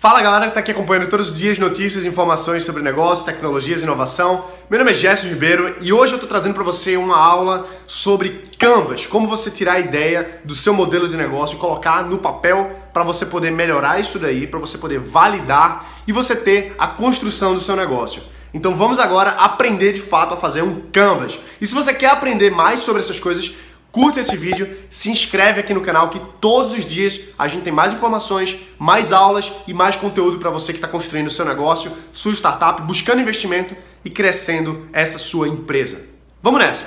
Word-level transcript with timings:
Fala 0.00 0.22
galera 0.22 0.44
que 0.44 0.52
está 0.52 0.60
aqui 0.60 0.70
acompanhando 0.70 1.10
todos 1.10 1.26
os 1.26 1.34
dias 1.38 1.58
notícias, 1.58 2.06
informações 2.06 2.64
sobre 2.64 2.82
negócios, 2.82 3.22
tecnologias 3.22 3.82
inovação. 3.82 4.46
Meu 4.70 4.78
nome 4.78 4.92
é 4.92 4.94
Jéssica 4.94 5.28
Ribeiro 5.28 5.76
e 5.78 5.92
hoje 5.92 6.14
eu 6.14 6.16
estou 6.16 6.26
trazendo 6.26 6.54
para 6.54 6.64
você 6.64 6.96
uma 6.96 7.18
aula 7.18 7.68
sobre 7.86 8.40
Canvas, 8.58 9.04
como 9.04 9.28
você 9.28 9.50
tirar 9.50 9.74
a 9.74 9.80
ideia 9.80 10.40
do 10.42 10.54
seu 10.54 10.72
modelo 10.72 11.06
de 11.06 11.18
negócio 11.18 11.56
e 11.56 11.58
colocar 11.58 12.02
no 12.02 12.16
papel 12.16 12.70
para 12.94 13.04
você 13.04 13.26
poder 13.26 13.50
melhorar 13.50 14.00
isso 14.00 14.18
daí, 14.18 14.46
para 14.46 14.58
você 14.58 14.78
poder 14.78 14.98
validar 14.98 15.84
e 16.06 16.14
você 16.14 16.34
ter 16.34 16.74
a 16.78 16.86
construção 16.86 17.52
do 17.52 17.60
seu 17.60 17.76
negócio. 17.76 18.22
Então 18.54 18.74
vamos 18.74 18.98
agora 18.98 19.32
aprender 19.32 19.92
de 19.92 20.00
fato 20.00 20.32
a 20.32 20.36
fazer 20.38 20.62
um 20.62 20.80
Canvas. 20.90 21.38
E 21.60 21.66
se 21.66 21.74
você 21.74 21.92
quer 21.92 22.08
aprender 22.08 22.48
mais 22.48 22.80
sobre 22.80 23.00
essas 23.00 23.20
coisas, 23.20 23.54
Curta 23.92 24.20
esse 24.20 24.36
vídeo, 24.36 24.76
se 24.88 25.10
inscreve 25.10 25.60
aqui 25.60 25.74
no 25.74 25.80
canal 25.80 26.10
que 26.10 26.20
todos 26.40 26.72
os 26.72 26.84
dias 26.84 27.30
a 27.36 27.48
gente 27.48 27.64
tem 27.64 27.72
mais 27.72 27.92
informações, 27.92 28.56
mais 28.78 29.10
aulas 29.10 29.52
e 29.66 29.74
mais 29.74 29.96
conteúdo 29.96 30.38
para 30.38 30.48
você 30.48 30.72
que 30.72 30.78
está 30.78 30.86
construindo 30.86 31.28
seu 31.28 31.44
negócio, 31.44 31.90
sua 32.12 32.32
startup, 32.32 32.82
buscando 32.82 33.20
investimento 33.20 33.74
e 34.04 34.10
crescendo 34.10 34.86
essa 34.92 35.18
sua 35.18 35.48
empresa. 35.48 36.06
Vamos 36.40 36.60
nessa! 36.60 36.86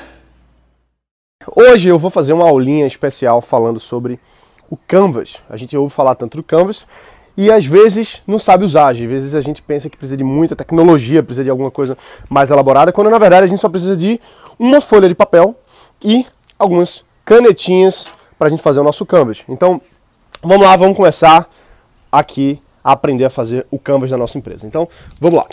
Hoje 1.53 1.89
eu 1.89 1.99
vou 1.99 2.09
fazer 2.09 2.31
uma 2.31 2.47
aulinha 2.47 2.87
especial 2.87 3.41
falando 3.41 3.81
sobre 3.81 4.17
o 4.69 4.77
Canvas. 4.77 5.41
A 5.49 5.57
gente 5.57 5.75
ouve 5.75 5.93
falar 5.93 6.15
tanto 6.15 6.37
do 6.37 6.43
Canvas 6.43 6.87
e 7.35 7.51
às 7.51 7.65
vezes 7.65 8.21
não 8.25 8.39
sabe 8.39 8.63
usar. 8.63 8.93
Às 8.93 8.99
vezes 8.99 9.35
a 9.35 9.41
gente 9.41 9.61
pensa 9.61 9.89
que 9.89 9.97
precisa 9.97 10.15
de 10.15 10.23
muita 10.23 10.55
tecnologia, 10.55 11.21
precisa 11.21 11.43
de 11.43 11.49
alguma 11.49 11.69
coisa 11.69 11.97
mais 12.29 12.49
elaborada, 12.49 12.93
quando 12.93 13.09
na 13.09 13.19
verdade 13.19 13.43
a 13.43 13.47
gente 13.47 13.59
só 13.59 13.67
precisa 13.67 13.97
de 13.97 14.21
uma 14.57 14.79
folha 14.79 15.09
de 15.09 15.15
papel 15.15 15.53
e 16.01 16.25
algumas 16.63 17.05
canetinhas 17.25 18.09
para 18.37 18.47
a 18.47 18.49
gente 18.49 18.61
fazer 18.61 18.79
o 18.79 18.83
nosso 18.83 19.05
canvas. 19.05 19.43
Então, 19.47 19.81
vamos 20.41 20.65
lá, 20.65 20.75
vamos 20.75 20.97
começar 20.97 21.49
aqui 22.11 22.59
a 22.83 22.91
aprender 22.91 23.23
a 23.23 23.29
fazer 23.29 23.65
o 23.71 23.79
canvas 23.79 24.09
da 24.09 24.17
nossa 24.17 24.37
empresa. 24.37 24.67
Então, 24.67 24.87
vamos 25.19 25.39
lá. 25.39 25.45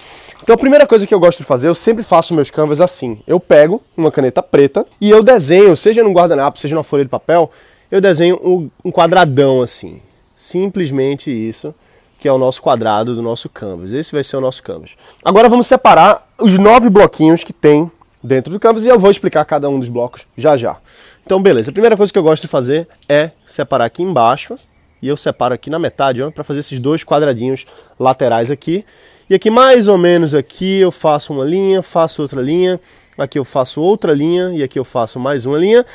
Então, 0.42 0.54
a 0.54 0.58
primeira 0.58 0.86
coisa 0.86 1.06
que 1.06 1.14
eu 1.14 1.20
gosto 1.20 1.38
de 1.38 1.44
fazer, 1.44 1.68
eu 1.68 1.74
sempre 1.74 2.02
faço 2.02 2.34
meus 2.34 2.50
canvas 2.50 2.80
assim. 2.80 3.20
Eu 3.26 3.38
pego 3.38 3.80
uma 3.96 4.10
caneta 4.10 4.42
preta 4.42 4.84
e 5.00 5.10
eu 5.10 5.22
desenho, 5.22 5.76
seja 5.76 6.02
no 6.02 6.12
guardanapo, 6.12 6.58
seja 6.58 6.74
na 6.74 6.82
folha 6.82 7.04
de 7.04 7.10
papel, 7.10 7.50
eu 7.90 8.00
desenho 8.00 8.70
um 8.84 8.90
quadradão 8.90 9.62
assim. 9.62 10.02
Simplesmente 10.34 11.30
isso, 11.30 11.74
que 12.18 12.26
é 12.26 12.32
o 12.32 12.38
nosso 12.38 12.60
quadrado 12.60 13.14
do 13.14 13.22
nosso 13.22 13.48
canvas. 13.48 13.92
Esse 13.92 14.12
vai 14.12 14.24
ser 14.24 14.36
o 14.36 14.40
nosso 14.40 14.62
canvas. 14.62 14.96
Agora 15.24 15.48
vamos 15.48 15.66
separar 15.66 16.26
os 16.38 16.58
nove 16.58 16.90
bloquinhos 16.90 17.44
que 17.44 17.52
tem 17.52 17.90
dentro 18.22 18.52
do 18.52 18.60
campus 18.60 18.84
e 18.84 18.88
eu 18.88 18.98
vou 18.98 19.10
explicar 19.10 19.44
cada 19.44 19.68
um 19.68 19.78
dos 19.78 19.88
blocos 19.88 20.26
já 20.36 20.56
já. 20.56 20.76
Então, 21.24 21.42
beleza. 21.42 21.70
A 21.70 21.72
primeira 21.72 21.96
coisa 21.96 22.12
que 22.12 22.18
eu 22.18 22.22
gosto 22.22 22.42
de 22.42 22.48
fazer 22.48 22.88
é 23.08 23.30
separar 23.46 23.84
aqui 23.84 24.02
embaixo 24.02 24.58
e 25.02 25.08
eu 25.08 25.16
separo 25.16 25.54
aqui 25.54 25.70
na 25.70 25.78
metade 25.78 26.20
para 26.32 26.44
fazer 26.44 26.60
esses 26.60 26.78
dois 26.78 27.04
quadradinhos 27.04 27.66
laterais 27.98 28.50
aqui. 28.50 28.84
E 29.28 29.34
aqui 29.34 29.50
mais 29.50 29.88
ou 29.88 29.96
menos 29.96 30.34
aqui 30.34 30.80
eu 30.80 30.90
faço 30.90 31.32
uma 31.32 31.44
linha, 31.44 31.82
faço 31.82 32.20
outra 32.22 32.42
linha, 32.42 32.80
aqui 33.16 33.38
eu 33.38 33.44
faço 33.44 33.80
outra 33.80 34.12
linha 34.12 34.50
e 34.52 34.62
aqui 34.62 34.78
eu 34.78 34.84
faço 34.84 35.18
mais 35.20 35.46
uma 35.46 35.56
linha. 35.56 35.86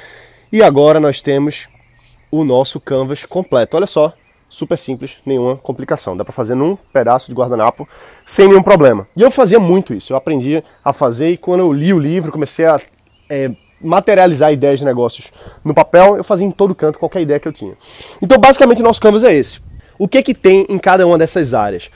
E 0.51 0.63
agora 0.63 0.99
nós 0.99 1.21
temos 1.21 1.67
o 2.31 2.43
nosso 2.43 2.79
canvas 2.79 3.25
completo. 3.25 3.75
Olha 3.77 3.85
só, 3.85 4.13
super 4.49 4.77
simples, 4.77 5.17
nenhuma 5.25 5.57
complicação. 5.57 6.15
Dá 6.15 6.23
para 6.23 6.33
fazer 6.33 6.55
num 6.55 6.77
pedaço 6.93 7.27
de 7.27 7.33
guardanapo 7.33 7.87
sem 8.25 8.47
nenhum 8.47 8.63
problema. 8.63 9.07
E 9.15 9.21
eu 9.21 9.31
fazia 9.31 9.59
muito 9.59 9.93
isso, 9.93 10.13
eu 10.13 10.17
aprendi 10.17 10.63
a 10.83 10.93
fazer 10.93 11.29
e 11.29 11.37
quando 11.37 11.61
eu 11.61 11.73
li 11.73 11.93
o 11.93 11.99
livro, 11.99 12.31
comecei 12.31 12.65
a 12.65 12.79
é, 13.29 13.51
materializar 13.81 14.51
ideias 14.51 14.79
de 14.79 14.85
negócios 14.85 15.31
no 15.63 15.73
papel, 15.73 16.17
eu 16.17 16.23
fazia 16.23 16.47
em 16.47 16.51
todo 16.51 16.73
canto 16.73 16.99
qualquer 16.99 17.21
ideia 17.21 17.39
que 17.39 17.47
eu 17.47 17.53
tinha. 17.53 17.73
Então, 18.21 18.37
basicamente, 18.37 18.81
o 18.81 18.83
nosso 18.83 19.01
canvas 19.01 19.23
é 19.23 19.33
esse. 19.33 19.59
O 19.97 20.07
que 20.07 20.21
que 20.21 20.33
tem 20.33 20.65
em 20.69 20.77
cada 20.77 21.05
uma 21.05 21.17
dessas 21.17 21.53
áreas? 21.53 21.89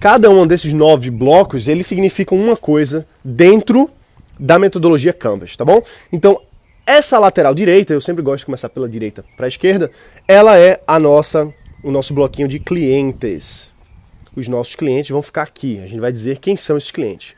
Cada 0.00 0.30
um 0.30 0.46
desses 0.46 0.72
nove 0.72 1.10
blocos, 1.10 1.66
eles 1.68 1.86
significam 1.86 2.38
uma 2.38 2.56
coisa 2.56 3.06
dentro 3.24 3.90
da 4.38 4.58
metodologia 4.58 5.12
Canvas, 5.12 5.56
tá 5.56 5.64
bom? 5.64 5.82
Então, 6.12 6.40
essa 6.86 7.18
lateral 7.18 7.54
direita, 7.54 7.92
eu 7.92 8.00
sempre 8.00 8.22
gosto 8.22 8.40
de 8.40 8.46
começar 8.46 8.68
pela 8.68 8.88
direita 8.88 9.24
para 9.36 9.46
a 9.46 9.48
esquerda, 9.48 9.90
ela 10.26 10.56
é 10.56 10.80
a 10.86 10.98
nossa 10.98 11.52
o 11.82 11.90
nosso 11.90 12.12
bloquinho 12.12 12.48
de 12.48 12.58
clientes. 12.58 13.72
Os 14.34 14.48
nossos 14.48 14.74
clientes 14.74 15.10
vão 15.10 15.22
ficar 15.22 15.42
aqui. 15.42 15.80
A 15.80 15.86
gente 15.86 16.00
vai 16.00 16.12
dizer 16.12 16.38
quem 16.38 16.56
são 16.56 16.76
esses 16.76 16.90
clientes. 16.90 17.34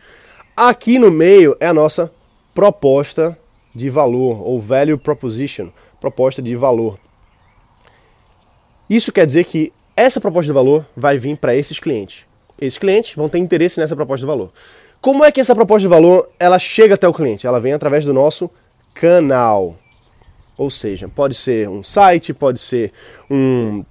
Aqui 0.56 0.98
no 0.98 1.10
meio 1.10 1.56
é 1.60 1.66
a 1.66 1.74
nossa 1.74 2.10
proposta 2.54 3.36
de 3.74 3.88
valor, 3.88 4.42
ou 4.42 4.60
value 4.60 4.98
proposition, 4.98 5.68
proposta 6.00 6.42
de 6.42 6.56
valor. 6.56 6.98
Isso 8.88 9.12
quer 9.12 9.24
dizer 9.24 9.44
que 9.44 9.72
essa 9.96 10.20
proposta 10.20 10.46
de 10.46 10.52
valor 10.52 10.84
vai 10.96 11.16
vir 11.16 11.36
para 11.36 11.54
esses 11.54 11.78
clientes. 11.78 12.26
Esses 12.60 12.78
clientes 12.78 13.14
vão 13.14 13.28
ter 13.28 13.38
interesse 13.38 13.78
nessa 13.78 13.94
proposta 13.94 14.22
de 14.22 14.26
valor. 14.26 14.52
Como 15.00 15.24
é 15.24 15.32
que 15.32 15.40
essa 15.40 15.54
proposta 15.54 15.82
de 15.82 15.88
valor 15.88 16.28
ela 16.38 16.58
chega 16.58 16.94
até 16.94 17.08
o 17.08 17.14
cliente? 17.14 17.46
Ela 17.46 17.60
vem 17.60 17.72
através 17.72 18.04
do 18.04 18.12
nosso 18.12 18.50
canal. 18.92 19.76
Ou 20.58 20.68
seja, 20.68 21.08
pode 21.08 21.34
ser 21.34 21.68
um 21.68 21.82
site, 21.82 22.34
pode 22.34 22.60
ser 22.60 22.92
um 23.30 23.82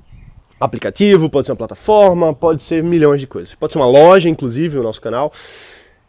aplicativo, 0.60 1.30
pode 1.30 1.46
ser 1.46 1.54
uma 1.54 1.58
plataforma, 1.58 2.34
pode 2.34 2.62
ser 2.62 2.84
milhões 2.84 3.22
de 3.22 3.28
coisas. 3.28 3.56
Pode 3.56 3.74
ser 3.74 3.80
uma 3.80 3.88
loja, 3.88 4.30
inclusive, 4.30 4.78
o 4.78 4.84
nosso 4.84 5.02
canal. 5.02 5.32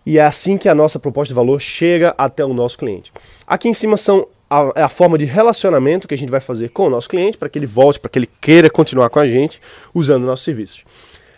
E 0.04 0.18
é 0.18 0.22
assim 0.22 0.56
que 0.56 0.68
a 0.68 0.74
nossa 0.74 0.98
proposta 0.98 1.28
de 1.28 1.34
valor 1.34 1.60
chega 1.60 2.14
até 2.18 2.44
o 2.44 2.52
nosso 2.52 2.78
cliente. 2.78 3.12
Aqui 3.46 3.68
em 3.68 3.74
cima 3.74 3.96
são 3.96 4.26
a, 4.48 4.72
é 4.74 4.82
a 4.82 4.88
forma 4.88 5.16
de 5.16 5.24
relacionamento 5.24 6.08
que 6.08 6.14
a 6.14 6.18
gente 6.18 6.30
vai 6.30 6.40
fazer 6.40 6.70
com 6.70 6.86
o 6.86 6.90
nosso 6.90 7.08
cliente 7.08 7.38
para 7.38 7.48
que 7.48 7.58
ele 7.58 7.66
volte, 7.66 8.00
para 8.00 8.10
que 8.10 8.18
ele 8.18 8.30
queira 8.40 8.68
continuar 8.68 9.08
com 9.08 9.20
a 9.20 9.28
gente 9.28 9.60
usando 9.94 10.24
nossos 10.24 10.44
serviços. 10.44 10.84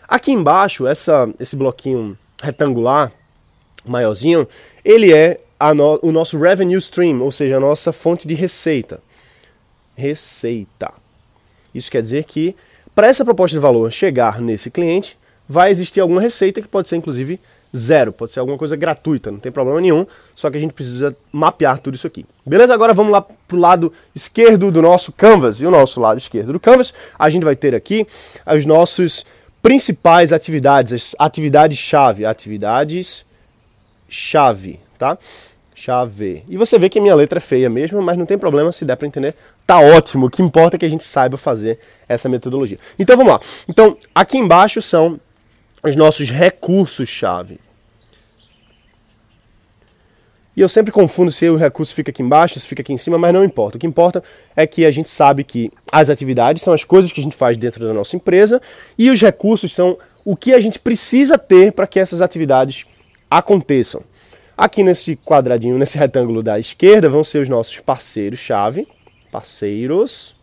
Aqui 0.08 0.32
embaixo, 0.32 0.86
essa, 0.86 1.28
esse 1.38 1.54
bloquinho 1.56 2.16
retangular, 2.42 3.12
maiorzinho, 3.84 4.48
ele 4.84 5.12
é 5.12 5.40
no, 5.74 5.98
o 6.02 6.10
nosso 6.10 6.38
revenue 6.38 6.76
stream, 6.78 7.20
ou 7.20 7.30
seja, 7.30 7.56
a 7.56 7.60
nossa 7.60 7.92
fonte 7.92 8.26
de 8.26 8.34
receita. 8.34 9.00
Receita. 9.94 10.92
Isso 11.74 11.90
quer 11.90 12.00
dizer 12.00 12.24
que 12.24 12.56
para 12.94 13.06
essa 13.06 13.24
proposta 13.24 13.56
de 13.56 13.60
valor 13.60 13.90
chegar 13.90 14.38
nesse 14.40 14.70
cliente, 14.70 15.16
vai 15.48 15.70
existir 15.70 16.00
alguma 16.00 16.20
receita 16.20 16.60
que 16.60 16.68
pode 16.68 16.88
ser 16.88 16.96
inclusive 16.96 17.40
zero, 17.74 18.12
pode 18.12 18.32
ser 18.32 18.40
alguma 18.40 18.58
coisa 18.58 18.76
gratuita, 18.76 19.30
não 19.30 19.38
tem 19.38 19.50
problema 19.50 19.80
nenhum, 19.80 20.06
só 20.34 20.50
que 20.50 20.58
a 20.58 20.60
gente 20.60 20.74
precisa 20.74 21.16
mapear 21.32 21.78
tudo 21.78 21.94
isso 21.94 22.06
aqui. 22.06 22.26
Beleza? 22.44 22.74
Agora 22.74 22.92
vamos 22.92 23.12
lá 23.12 23.22
para 23.22 23.56
o 23.56 23.58
lado 23.58 23.90
esquerdo 24.14 24.70
do 24.70 24.82
nosso 24.82 25.10
canvas, 25.10 25.58
e 25.60 25.66
o 25.66 25.70
nosso 25.70 25.98
lado 25.98 26.18
esquerdo 26.18 26.52
do 26.52 26.60
canvas, 26.60 26.92
a 27.18 27.30
gente 27.30 27.44
vai 27.44 27.56
ter 27.56 27.74
aqui 27.74 28.06
as 28.44 28.66
nossas 28.66 29.24
principais 29.62 30.30
atividades, 30.32 30.92
as 30.92 31.16
atividades-chave, 31.18 32.26
atividades-chave, 32.26 34.78
tá? 34.98 35.16
Chave. 35.84 36.44
E 36.48 36.56
você 36.56 36.78
vê 36.78 36.88
que 36.88 37.00
minha 37.00 37.12
letra 37.12 37.38
é 37.38 37.40
feia 37.40 37.68
mesmo, 37.68 38.00
mas 38.00 38.16
não 38.16 38.24
tem 38.24 38.38
problema 38.38 38.70
se 38.70 38.84
der 38.84 38.94
para 38.94 39.08
entender. 39.08 39.34
Tá 39.66 39.80
ótimo. 39.80 40.26
O 40.26 40.30
que 40.30 40.40
importa 40.40 40.76
é 40.76 40.78
que 40.78 40.84
a 40.84 40.88
gente 40.88 41.02
saiba 41.02 41.36
fazer 41.36 41.76
essa 42.08 42.28
metodologia. 42.28 42.78
Então 42.96 43.16
vamos 43.16 43.32
lá. 43.32 43.40
Então, 43.68 43.96
aqui 44.14 44.38
embaixo 44.38 44.80
são 44.80 45.18
os 45.82 45.96
nossos 45.96 46.30
recursos-chave. 46.30 47.58
E 50.56 50.60
eu 50.60 50.68
sempre 50.68 50.92
confundo 50.92 51.32
se 51.32 51.48
o 51.48 51.56
recurso 51.56 51.92
fica 51.92 52.12
aqui 52.12 52.22
embaixo, 52.22 52.60
se 52.60 52.66
fica 52.68 52.82
aqui 52.82 52.92
em 52.92 52.96
cima, 52.96 53.18
mas 53.18 53.34
não 53.34 53.42
importa. 53.42 53.76
O 53.76 53.80
que 53.80 53.86
importa 53.86 54.22
é 54.54 54.68
que 54.68 54.86
a 54.86 54.90
gente 54.92 55.08
sabe 55.08 55.42
que 55.42 55.68
as 55.90 56.08
atividades 56.08 56.62
são 56.62 56.72
as 56.72 56.84
coisas 56.84 57.10
que 57.10 57.18
a 57.18 57.24
gente 57.24 57.34
faz 57.34 57.56
dentro 57.56 57.84
da 57.84 57.92
nossa 57.92 58.14
empresa 58.14 58.62
e 58.96 59.10
os 59.10 59.20
recursos 59.20 59.74
são 59.74 59.98
o 60.24 60.36
que 60.36 60.54
a 60.54 60.60
gente 60.60 60.78
precisa 60.78 61.36
ter 61.36 61.72
para 61.72 61.88
que 61.88 61.98
essas 61.98 62.22
atividades 62.22 62.86
aconteçam. 63.28 64.11
Aqui 64.56 64.82
nesse 64.82 65.16
quadradinho, 65.16 65.78
nesse 65.78 65.96
retângulo 65.96 66.42
da 66.42 66.58
esquerda, 66.58 67.08
vão 67.08 67.24
ser 67.24 67.40
os 67.40 67.48
nossos 67.48 67.80
parceiros-chave, 67.80 68.86
parceiros. 69.30 70.36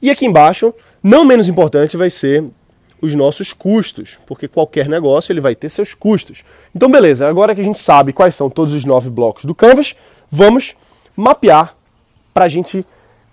E 0.00 0.10
aqui 0.10 0.26
embaixo, 0.26 0.74
não 1.02 1.24
menos 1.24 1.48
importante, 1.48 1.96
vai 1.96 2.10
ser 2.10 2.44
os 3.00 3.14
nossos 3.14 3.52
custos, 3.52 4.18
porque 4.26 4.48
qualquer 4.48 4.88
negócio 4.88 5.32
ele 5.32 5.40
vai 5.40 5.54
ter 5.54 5.68
seus 5.68 5.94
custos. 5.94 6.44
Então, 6.74 6.90
beleza, 6.90 7.28
agora 7.28 7.54
que 7.54 7.60
a 7.60 7.64
gente 7.64 7.78
sabe 7.78 8.12
quais 8.12 8.34
são 8.34 8.48
todos 8.48 8.72
os 8.72 8.84
nove 8.84 9.10
blocos 9.10 9.44
do 9.44 9.54
Canvas, 9.54 9.94
vamos 10.30 10.74
mapear 11.16 11.74
para 12.32 12.46
a 12.46 12.48
gente 12.48 12.84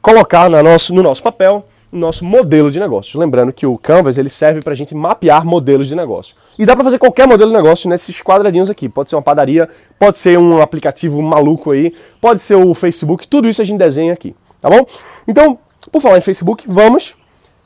colocar 0.01 0.50
no 0.50 0.62
nosso, 0.62 0.94
no 0.94 1.04
nosso 1.04 1.24
papel 1.24 1.65
nosso 1.91 2.23
modelo 2.23 2.71
de 2.71 2.79
negócio. 2.79 3.19
Lembrando 3.19 3.51
que 3.51 3.65
o 3.65 3.77
Canvas 3.77 4.17
ele 4.17 4.29
serve 4.29 4.61
para 4.61 4.73
a 4.73 4.75
gente 4.75 4.95
mapear 4.95 5.45
modelos 5.45 5.88
de 5.88 5.95
negócio. 5.95 6.35
E 6.57 6.65
dá 6.65 6.75
para 6.75 6.85
fazer 6.85 6.97
qualquer 6.97 7.27
modelo 7.27 7.51
de 7.51 7.57
negócio 7.57 7.89
nesses 7.89 8.21
quadradinhos 8.21 8.69
aqui. 8.69 8.88
Pode 8.88 9.09
ser 9.09 9.15
uma 9.15 9.21
padaria, 9.21 9.67
pode 9.99 10.17
ser 10.17 10.38
um 10.39 10.61
aplicativo 10.61 11.21
maluco 11.21 11.71
aí, 11.71 11.93
pode 12.21 12.39
ser 12.39 12.55
o 12.55 12.73
Facebook, 12.73 13.27
tudo 13.27 13.47
isso 13.49 13.61
a 13.61 13.65
gente 13.65 13.79
desenha 13.79 14.13
aqui, 14.13 14.35
tá 14.61 14.69
bom? 14.69 14.85
Então, 15.27 15.59
por 15.91 16.01
falar 16.01 16.17
em 16.17 16.21
Facebook, 16.21 16.65
vamos 16.67 17.15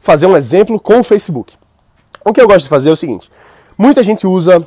fazer 0.01 0.25
um 0.25 0.36
exemplo 0.36 0.80
com 0.80 1.00
o 1.00 1.04
Facebook. 1.04 1.54
O 2.24 2.33
que 2.33 2.42
eu 2.42 2.48
gosto 2.48 2.63
de 2.63 2.69
fazer 2.69 2.89
é 2.89 2.94
o 2.94 2.95
seguinte: 2.95 3.30
muita 3.77 4.01
gente 4.01 4.25
usa 4.25 4.66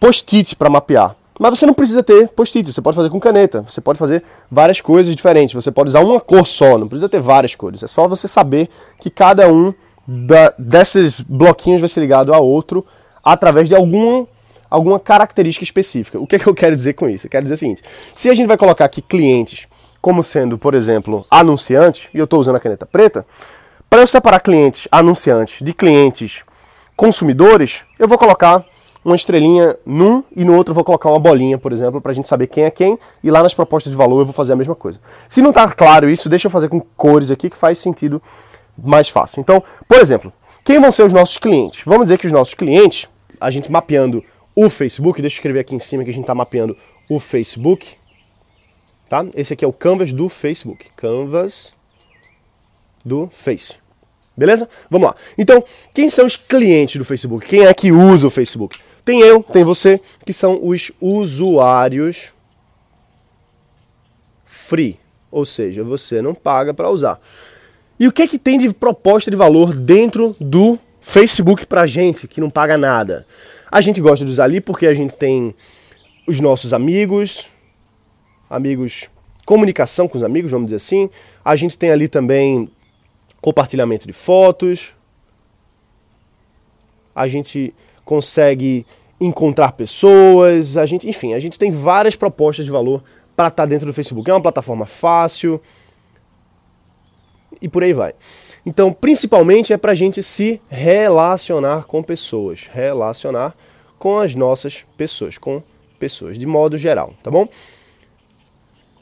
post-it 0.00 0.56
para 0.56 0.68
mapear. 0.68 1.14
Mas 1.38 1.58
você 1.58 1.66
não 1.66 1.74
precisa 1.74 2.02
ter 2.02 2.28
post-it, 2.28 2.72
você 2.72 2.80
pode 2.80 2.96
fazer 2.96 3.10
com 3.10 3.18
caneta, 3.18 3.62
você 3.62 3.80
pode 3.80 3.98
fazer 3.98 4.22
várias 4.50 4.80
coisas 4.80 5.14
diferentes, 5.14 5.54
você 5.54 5.70
pode 5.70 5.88
usar 5.88 6.00
uma 6.00 6.20
cor 6.20 6.46
só, 6.46 6.76
não 6.76 6.86
precisa 6.86 7.08
ter 7.08 7.20
várias 7.20 7.54
cores, 7.54 7.82
é 7.82 7.86
só 7.86 8.06
você 8.06 8.28
saber 8.28 8.68
que 9.00 9.08
cada 9.08 9.50
um 9.50 9.72
da, 10.06 10.52
desses 10.58 11.20
bloquinhos 11.20 11.80
vai 11.80 11.88
ser 11.88 12.00
ligado 12.00 12.34
a 12.34 12.38
outro 12.38 12.84
através 13.24 13.68
de 13.68 13.74
algum, 13.74 14.26
alguma 14.68 15.00
característica 15.00 15.64
específica. 15.64 16.18
O 16.18 16.26
que, 16.26 16.36
é 16.36 16.38
que 16.38 16.46
eu 16.46 16.54
quero 16.54 16.76
dizer 16.76 16.94
com 16.94 17.08
isso? 17.08 17.26
Eu 17.26 17.30
quero 17.30 17.44
dizer 17.44 17.54
o 17.54 17.58
seguinte: 17.58 17.82
se 18.14 18.28
a 18.28 18.34
gente 18.34 18.46
vai 18.46 18.56
colocar 18.56 18.84
aqui 18.84 19.00
clientes 19.00 19.66
como 20.00 20.22
sendo, 20.22 20.58
por 20.58 20.74
exemplo, 20.74 21.24
anunciante, 21.30 22.10
e 22.12 22.18
eu 22.18 22.24
estou 22.24 22.40
usando 22.40 22.56
a 22.56 22.60
caneta 22.60 22.84
preta, 22.84 23.24
para 23.88 24.00
eu 24.00 24.06
separar 24.06 24.40
clientes 24.40 24.88
anunciantes 24.90 25.64
de 25.64 25.72
clientes 25.72 26.42
consumidores, 26.96 27.82
eu 27.98 28.08
vou 28.08 28.18
colocar 28.18 28.64
uma 29.04 29.16
estrelinha 29.16 29.76
num 29.84 30.22
e 30.34 30.44
no 30.44 30.56
outro 30.56 30.72
eu 30.72 30.74
vou 30.74 30.84
colocar 30.84 31.10
uma 31.10 31.18
bolinha, 31.18 31.58
por 31.58 31.72
exemplo, 31.72 32.00
para 32.00 32.12
a 32.12 32.14
gente 32.14 32.28
saber 32.28 32.46
quem 32.46 32.64
é 32.64 32.70
quem, 32.70 32.98
e 33.22 33.30
lá 33.30 33.42
nas 33.42 33.54
propostas 33.54 33.90
de 33.92 33.96
valor 33.96 34.20
eu 34.20 34.26
vou 34.26 34.32
fazer 34.32 34.52
a 34.52 34.56
mesma 34.56 34.74
coisa. 34.74 35.00
Se 35.28 35.42
não 35.42 35.50
está 35.50 35.68
claro 35.72 36.08
isso, 36.08 36.28
deixa 36.28 36.46
eu 36.46 36.50
fazer 36.50 36.68
com 36.68 36.80
cores 36.80 37.30
aqui 37.30 37.50
que 37.50 37.56
faz 37.56 37.78
sentido 37.78 38.22
mais 38.78 39.08
fácil. 39.08 39.40
Então, 39.40 39.62
por 39.88 39.98
exemplo, 39.98 40.32
quem 40.64 40.80
vão 40.80 40.92
ser 40.92 41.02
os 41.02 41.12
nossos 41.12 41.36
clientes? 41.38 41.82
Vamos 41.84 42.04
dizer 42.04 42.18
que 42.18 42.26
os 42.26 42.32
nossos 42.32 42.54
clientes, 42.54 43.08
a 43.40 43.50
gente 43.50 43.70
mapeando 43.70 44.22
o 44.54 44.70
Facebook, 44.70 45.20
deixa 45.20 45.34
eu 45.34 45.38
escrever 45.38 45.60
aqui 45.60 45.74
em 45.74 45.78
cima 45.78 46.04
que 46.04 46.10
a 46.10 46.12
gente 46.12 46.22
está 46.24 46.34
mapeando 46.34 46.76
o 47.10 47.18
Facebook, 47.18 47.96
tá? 49.08 49.26
Esse 49.34 49.54
aqui 49.54 49.64
é 49.64 49.68
o 49.68 49.72
canvas 49.72 50.12
do 50.12 50.28
Facebook, 50.28 50.88
canvas 50.96 51.72
do 53.04 53.28
Face. 53.32 53.74
Beleza? 54.36 54.68
Vamos 54.88 55.08
lá. 55.08 55.16
Então, 55.36 55.62
quem 55.92 56.08
são 56.08 56.24
os 56.24 56.36
clientes 56.36 56.96
do 56.96 57.04
Facebook? 57.04 57.46
Quem 57.46 57.66
é 57.66 57.74
que 57.74 57.92
usa 57.92 58.26
o 58.26 58.30
Facebook? 58.30 58.78
Tem 59.04 59.20
eu, 59.20 59.42
tem 59.42 59.64
você, 59.64 60.00
que 60.24 60.32
são 60.32 60.60
os 60.62 60.92
usuários 61.00 62.32
free, 64.44 64.98
ou 65.30 65.44
seja, 65.44 65.82
você 65.82 66.22
não 66.22 66.34
paga 66.34 66.72
para 66.72 66.88
usar. 66.88 67.20
E 67.98 68.06
o 68.06 68.12
que 68.12 68.22
é 68.22 68.28
que 68.28 68.38
tem 68.38 68.58
de 68.58 68.72
proposta 68.72 69.30
de 69.30 69.36
valor 69.36 69.74
dentro 69.74 70.36
do 70.40 70.78
Facebook 71.00 71.66
pra 71.66 71.86
gente, 71.86 72.28
que 72.28 72.40
não 72.40 72.48
paga 72.48 72.78
nada? 72.78 73.26
A 73.70 73.80
gente 73.80 74.00
gosta 74.00 74.24
de 74.24 74.30
usar 74.30 74.44
ali 74.44 74.60
porque 74.60 74.86
a 74.86 74.94
gente 74.94 75.16
tem 75.16 75.54
os 76.26 76.40
nossos 76.40 76.72
amigos, 76.72 77.48
amigos, 78.48 79.08
comunicação 79.44 80.06
com 80.06 80.16
os 80.16 80.24
amigos, 80.24 80.50
vamos 80.50 80.66
dizer 80.66 80.76
assim. 80.76 81.10
A 81.44 81.56
gente 81.56 81.76
tem 81.76 81.90
ali 81.90 82.06
também 82.06 82.70
compartilhamento 83.40 84.06
de 84.06 84.12
fotos. 84.12 84.94
A 87.14 87.26
gente 87.26 87.74
consegue 88.04 88.86
encontrar 89.20 89.72
pessoas, 89.72 90.76
a 90.76 90.84
gente, 90.84 91.08
enfim, 91.08 91.34
a 91.34 91.40
gente 91.40 91.58
tem 91.58 91.70
várias 91.70 92.16
propostas 92.16 92.64
de 92.64 92.70
valor 92.70 93.02
para 93.36 93.48
estar 93.48 93.62
tá 93.62 93.66
dentro 93.66 93.86
do 93.86 93.92
Facebook. 93.92 94.28
É 94.28 94.34
uma 94.34 94.42
plataforma 94.42 94.84
fácil 94.84 95.60
e 97.60 97.68
por 97.68 97.82
aí 97.82 97.92
vai. 97.92 98.14
Então, 98.66 98.92
principalmente 98.92 99.72
é 99.72 99.76
para 99.76 99.92
a 99.92 99.94
gente 99.94 100.22
se 100.22 100.60
relacionar 100.68 101.84
com 101.84 102.02
pessoas, 102.02 102.68
relacionar 102.72 103.54
com 103.98 104.18
as 104.18 104.34
nossas 104.34 104.84
pessoas, 104.96 105.38
com 105.38 105.62
pessoas, 105.98 106.38
de 106.38 106.46
modo 106.46 106.76
geral, 106.76 107.14
tá 107.22 107.30
bom? 107.30 107.48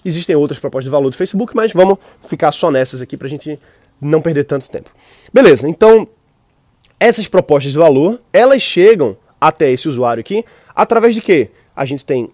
Existem 0.05 0.37
outras 0.37 0.59
propostas 0.59 0.85
de 0.85 0.91
valor 0.91 1.11
do 1.11 1.17
Facebook, 1.17 1.55
mas 1.55 1.73
vamos 1.73 1.99
ficar 2.27 2.53
só 2.53 2.71
nessas 2.71 3.03
aqui 3.03 3.17
para 3.17 3.27
a 3.27 3.31
gente 3.31 3.59
não 4.01 4.23
perder 4.23 4.45
tanto 4.45 4.69
tempo. 4.71 4.91
Beleza, 5.33 5.69
então 5.69 6.09
essas 7.01 7.27
propostas 7.27 7.73
de 7.73 7.79
valor, 7.79 8.21
elas 8.31 8.61
chegam 8.61 9.17
até 9.41 9.71
esse 9.73 9.89
usuário 9.89 10.21
aqui 10.21 10.45
através 10.77 11.15
de 11.15 11.23
quê? 11.23 11.51
A 11.75 11.87
gente 11.87 12.05
tem 12.05 12.31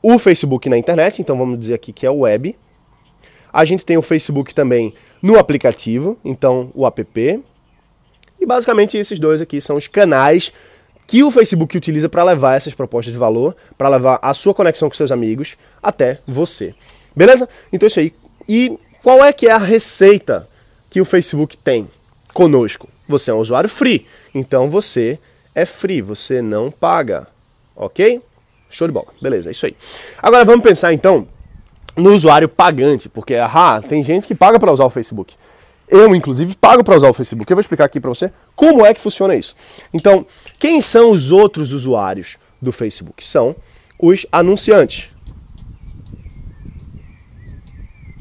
o 0.00 0.18
Facebook 0.20 0.68
na 0.68 0.78
internet, 0.78 1.20
então 1.20 1.36
vamos 1.36 1.58
dizer 1.58 1.74
aqui 1.74 1.92
que 1.92 2.06
é 2.06 2.10
o 2.10 2.20
web. 2.20 2.56
A 3.52 3.64
gente 3.64 3.84
tem 3.84 3.96
o 3.96 4.02
Facebook 4.02 4.54
também 4.54 4.94
no 5.20 5.38
aplicativo, 5.38 6.16
então 6.24 6.70
o 6.74 6.86
app. 6.86 7.42
E 8.40 8.46
basicamente 8.46 8.96
esses 8.96 9.18
dois 9.18 9.40
aqui 9.40 9.60
são 9.60 9.76
os 9.76 9.88
canais 9.88 10.52
que 11.06 11.22
o 11.22 11.30
Facebook 11.30 11.76
utiliza 11.76 12.08
para 12.08 12.22
levar 12.22 12.56
essas 12.56 12.74
propostas 12.74 13.12
de 13.12 13.18
valor, 13.18 13.56
para 13.76 13.88
levar 13.88 14.18
a 14.22 14.32
sua 14.32 14.54
conexão 14.54 14.88
com 14.88 14.94
seus 14.94 15.12
amigos 15.12 15.56
até 15.82 16.18
você. 16.26 16.74
Beleza? 17.14 17.48
Então 17.72 17.86
é 17.86 17.88
isso 17.88 18.00
aí. 18.00 18.12
E 18.48 18.78
qual 19.02 19.24
é 19.24 19.32
que 19.32 19.46
é 19.46 19.52
a 19.52 19.58
receita 19.58 20.48
que 20.88 21.00
o 21.00 21.04
Facebook 21.04 21.56
tem 21.56 21.88
conosco? 22.32 22.88
Você 23.08 23.30
é 23.30 23.34
um 23.34 23.38
usuário 23.38 23.68
free, 23.68 24.06
então 24.34 24.70
você 24.70 25.18
é 25.54 25.66
free, 25.66 26.00
você 26.00 26.40
não 26.40 26.70
paga, 26.70 27.26
ok? 27.76 28.20
Show 28.70 28.88
de 28.88 28.94
bola, 28.94 29.08
beleza, 29.20 29.50
é 29.50 29.52
isso 29.52 29.66
aí. 29.66 29.76
Agora 30.20 30.44
vamos 30.44 30.62
pensar 30.62 30.92
então 30.92 31.28
no 31.96 32.12
usuário 32.12 32.48
pagante, 32.48 33.08
porque 33.08 33.36
ah, 33.36 33.80
tem 33.86 34.02
gente 34.02 34.26
que 34.26 34.34
paga 34.34 34.58
para 34.58 34.72
usar 34.72 34.84
o 34.84 34.90
Facebook. 34.90 35.34
Eu, 35.88 36.14
inclusive, 36.14 36.54
pago 36.56 36.82
para 36.82 36.96
usar 36.96 37.08
o 37.08 37.14
Facebook. 37.14 37.50
Eu 37.50 37.56
vou 37.56 37.60
explicar 37.60 37.84
aqui 37.84 38.00
para 38.00 38.08
você 38.08 38.32
como 38.56 38.84
é 38.84 38.94
que 38.94 39.00
funciona 39.00 39.36
isso. 39.36 39.54
Então, 39.92 40.26
quem 40.58 40.80
são 40.80 41.10
os 41.10 41.30
outros 41.30 41.72
usuários 41.72 42.38
do 42.60 42.72
Facebook? 42.72 43.24
São 43.26 43.54
os 43.98 44.26
anunciantes. 44.32 45.10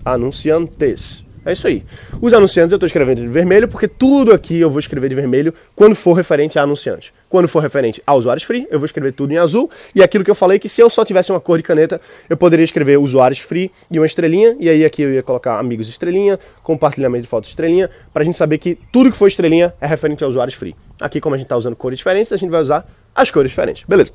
Anunciantes. 0.03 1.22
É 1.45 1.51
isso 1.51 1.67
aí. 1.67 1.83
Os 2.21 2.33
anunciantes 2.33 2.71
eu 2.71 2.77
estou 2.77 2.87
escrevendo 2.87 3.21
de 3.21 3.27
vermelho 3.27 3.67
porque 3.67 3.87
tudo 3.87 4.31
aqui 4.31 4.59
eu 4.59 4.69
vou 4.69 4.79
escrever 4.79 5.09
de 5.09 5.15
vermelho 5.15 5.53
quando 5.75 5.95
for 5.95 6.13
referente 6.13 6.57
a 6.57 6.63
anunciante. 6.63 7.13
Quando 7.27 7.47
for 7.47 7.59
referente 7.59 8.01
a 8.05 8.13
usuários 8.13 8.43
free, 8.43 8.67
eu 8.69 8.79
vou 8.79 8.85
escrever 8.85 9.11
tudo 9.11 9.33
em 9.33 9.37
azul. 9.37 9.69
E 9.93 10.01
aquilo 10.01 10.23
que 10.23 10.31
eu 10.31 10.35
falei 10.35 10.57
que 10.59 10.69
se 10.69 10.81
eu 10.81 10.89
só 10.89 11.03
tivesse 11.03 11.31
uma 11.31 11.41
cor 11.41 11.57
de 11.57 11.63
caneta, 11.63 11.99
eu 12.29 12.37
poderia 12.37 12.63
escrever 12.63 12.97
usuários 12.97 13.39
free 13.39 13.71
e 13.91 13.99
uma 13.99 14.05
estrelinha. 14.05 14.55
E 14.59 14.69
aí 14.69 14.85
aqui 14.85 15.01
eu 15.01 15.13
ia 15.13 15.23
colocar 15.23 15.59
amigos 15.59 15.89
estrelinha, 15.89 16.39
compartilhamento 16.61 17.23
de 17.23 17.27
fotos 17.27 17.49
estrelinha, 17.49 17.89
para 18.13 18.21
a 18.21 18.25
gente 18.25 18.37
saber 18.37 18.57
que 18.57 18.77
tudo 18.91 19.11
que 19.11 19.17
for 19.17 19.27
estrelinha 19.27 19.73
é 19.81 19.87
referente 19.87 20.23
a 20.23 20.27
usuários 20.27 20.55
free. 20.55 20.75
Aqui, 21.01 21.19
como 21.19 21.35
a 21.35 21.37
gente 21.37 21.45
está 21.45 21.57
usando 21.57 21.75
cores 21.75 21.97
diferentes, 21.97 22.31
a 22.31 22.37
gente 22.37 22.49
vai 22.49 22.61
usar 22.61 22.87
as 23.15 23.31
cores 23.31 23.51
diferentes. 23.51 23.83
Beleza. 23.87 24.11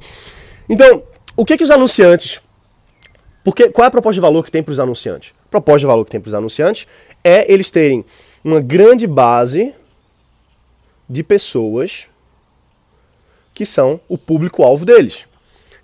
Então, 0.69 1.03
o 1.37 1.45
que, 1.45 1.57
que 1.57 1.65
os 1.65 1.71
anunciantes. 1.71 2.41
Porque, 3.49 3.71
qual 3.71 3.87
é 3.87 3.89
a 3.89 3.91
proposta 3.91 4.13
de 4.13 4.21
valor 4.21 4.45
que 4.45 4.51
tem 4.51 4.63
para 4.63 4.73
os 4.73 4.79
anunciantes? 4.79 5.33
A 5.47 5.49
proposta 5.49 5.79
de 5.79 5.87
valor 5.87 6.05
que 6.05 6.11
tem 6.11 6.21
para 6.21 6.29
os 6.29 6.35
anunciantes 6.35 6.87
é 7.25 7.51
eles 7.51 7.71
terem 7.71 8.05
uma 8.45 8.61
grande 8.61 9.07
base 9.07 9.75
de 11.09 11.23
pessoas 11.23 12.09
que 13.55 13.65
são 13.65 13.99
o 14.07 14.19
público-alvo 14.19 14.85
deles. 14.85 15.25